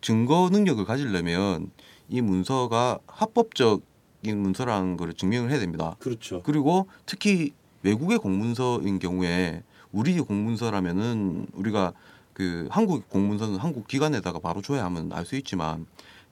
[0.00, 1.70] 증거 능력을 가지려면
[2.08, 5.96] 이 문서가 합법적인 문서라는 걸 증명을 해야 됩니다.
[5.98, 6.42] 그렇죠.
[6.42, 9.62] 그리고 특히 외국의 공문서인 경우에
[9.92, 11.92] 우리 공문서라면은 우리가
[12.32, 15.86] 그 한국 공문서는 한국 기관에다가 바로 줘야 하면 알 수 있지만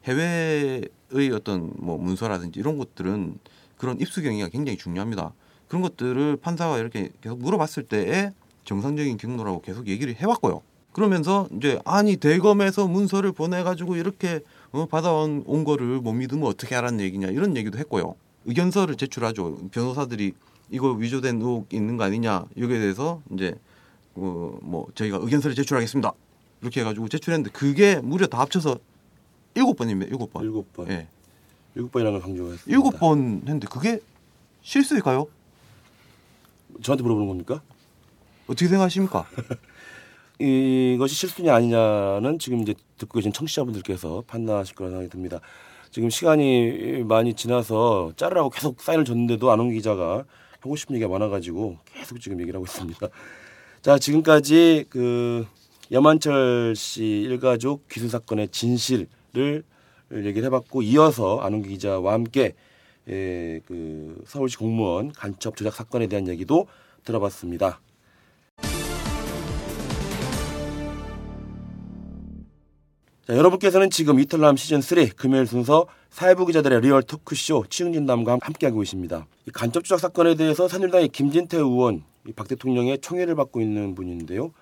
[0.06, 3.38] 해외의 어떤 뭐 문서라든지 이런 것들은
[3.76, 5.32] 그런 입수 경위가 굉장히 중요합니다.
[5.68, 8.32] 그런 것들을 판사가 이렇게 계속 물어봤을 때에
[8.64, 10.62] 정상적인 경로라고 계속 얘기를 해왔고요.
[10.92, 14.40] 그러면서 이제 아니 대검에서 문서를 보내가지고 이렇게
[14.72, 18.14] 어, 받아온 온 거를 못 믿으면 어떻게 하라는 얘기냐 이런 얘기도 했고요.
[18.46, 19.68] 의견서를 제출하죠.
[19.72, 20.32] 변호사들이
[20.70, 23.54] 이거 위조된 의혹 있는 거 아니냐 여기에 대해서 이제
[24.14, 26.12] 어, 뭐 저희가 의견서를 제출하겠습니다.
[26.62, 28.78] 이렇게 해가지고 제출했는데 그게 무려 다 합쳐서
[29.56, 30.10] 일곱 번입니다.
[30.10, 30.44] 일곱 번.
[30.44, 30.88] 일곱 번.
[30.90, 31.08] 예,
[31.74, 32.70] 일곱 번이라는 걸 강조했습니다.
[32.70, 34.00] 일곱 번 했는데 그게
[34.62, 35.26] 실수일까요?
[36.82, 37.62] 저한테 물어보는 겁니까?
[38.46, 39.26] 어떻게 생각하십니까?
[40.38, 45.40] 이것이 실수냐 아니냐는 지금 이제 듣고 계신 청취자분들께서 판단하실 거라 생각이 듭니다.
[45.90, 50.24] 지금 시간이 많이 지나서 자르라고 계속 사인을 줬는데도 안홍 기자가
[50.60, 53.08] 하고 싶은 얘기가 많아가지고 계속 지금 얘기를 하고 있습니다.
[53.80, 55.46] 자, 지금까지 그
[55.90, 59.06] 여만철 씨 일가족 귀순 사건의 진실
[59.36, 59.64] 을
[60.12, 62.54] 얘기를 해봤고 이어서 안홍기 기자와 함께
[63.08, 66.66] 예, 그 서울시 공무원 간첩 조작 사건에 대한 얘기도
[67.04, 67.80] 들어봤습니다.
[73.26, 79.26] 자, 여러분께서는 지금 이털남 시즌 3 금요일 순서 사회부 기자들의 리얼 토크쇼 취중진담과 함께하고 계십니다.
[79.46, 82.04] 이 간첩 조작 사건에 대해서 새누리당의 김진태 의원,
[82.36, 84.52] 박 대통령의 총애를 받고 있는 분인데요.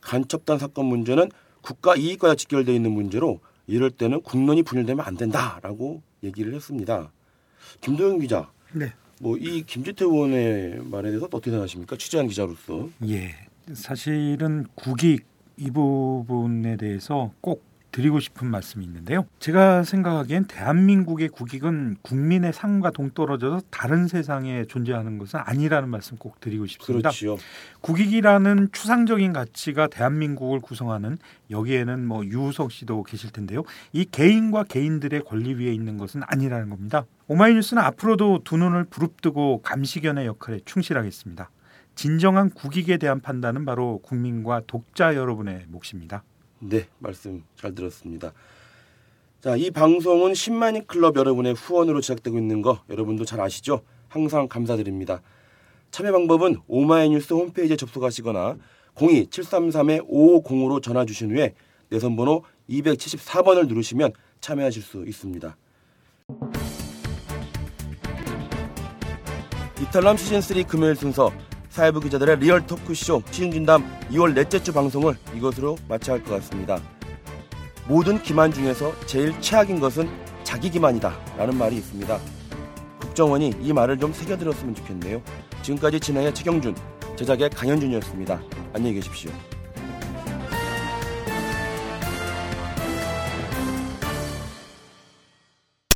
[0.00, 1.30] 간첩단 사건 문제는
[1.60, 7.12] 국가 이익과 직결되어 있는 문제로 이럴 때는 국론이 분열되면 안 된다라고 얘기를 했습니다.
[7.82, 8.92] 김도영 기자, 네.
[9.20, 11.96] 뭐 이 김진태 의원의 말에 대해서 어떻게 생각하십니까?
[11.96, 12.88] 취재한 기자로서.
[13.08, 13.34] 예.
[13.74, 15.26] 사실은 국익
[15.58, 17.62] 이 부분에 대해서 꼭
[17.98, 19.26] 드리고 싶은 말씀이 있는데요.
[19.40, 26.66] 제가 생각하기엔 대한민국의 국익은 국민의 삶과 동떨어져서 다른 세상에 존재하는 것은 아니라는 말씀 꼭 드리고
[26.66, 27.08] 싶습니다.
[27.08, 27.38] 그렇지요.
[27.80, 31.18] 국익이라는 추상적인 가치가 대한민국을 구성하는
[31.50, 33.64] 여기에는 뭐 유우석 씨도 계실 텐데요.
[33.92, 37.04] 이 개인과 개인들의 권리 위에 있는 것은 아니라는 겁니다.
[37.26, 41.50] 오마이뉴스는 앞으로도 두 눈을 부릅뜨고 감시견의 역할에 충실하겠습니다.
[41.96, 46.22] 진정한 국익에 대한 판단은 바로 국민과 독자 여러분의 몫입니다.
[46.60, 48.32] 네, 말씀 잘 들었습니다.
[49.40, 53.82] 자, 이 방송은 10만인 클럽 여러분의 후원으로 제작되고 있는 거 여러분도 잘 아시죠?
[54.08, 55.22] 항상 감사드립니다.
[55.90, 58.56] 참여 방법은 오마이뉴스 홈페이지에 접속하시거나
[58.96, 61.54] 02-733-5505로 전화 주신 후에
[61.88, 65.56] 내선 번호 274번을 누르시면 참여하실 수 있습니다.
[69.80, 71.32] 이털남 시즌3 금요일 순서
[71.70, 76.78] 사회부 기자들의 리얼 토크쇼 취중진담 2월 넷째 주 방송을 이것으로 마쳐야 할 것 같습니다.
[77.86, 80.08] 모든 기만 중에서 제일 최악인 것은
[80.44, 82.18] 자기 기만이다 라는 말이 있습니다.
[83.00, 85.22] 국정원이 이 말을 좀 새겨들었으면 좋겠네요.
[85.62, 86.74] 지금까지 진행의 최경준,
[87.16, 88.40] 제작의 강현준이었습니다.
[88.74, 89.30] 안녕히 계십시오.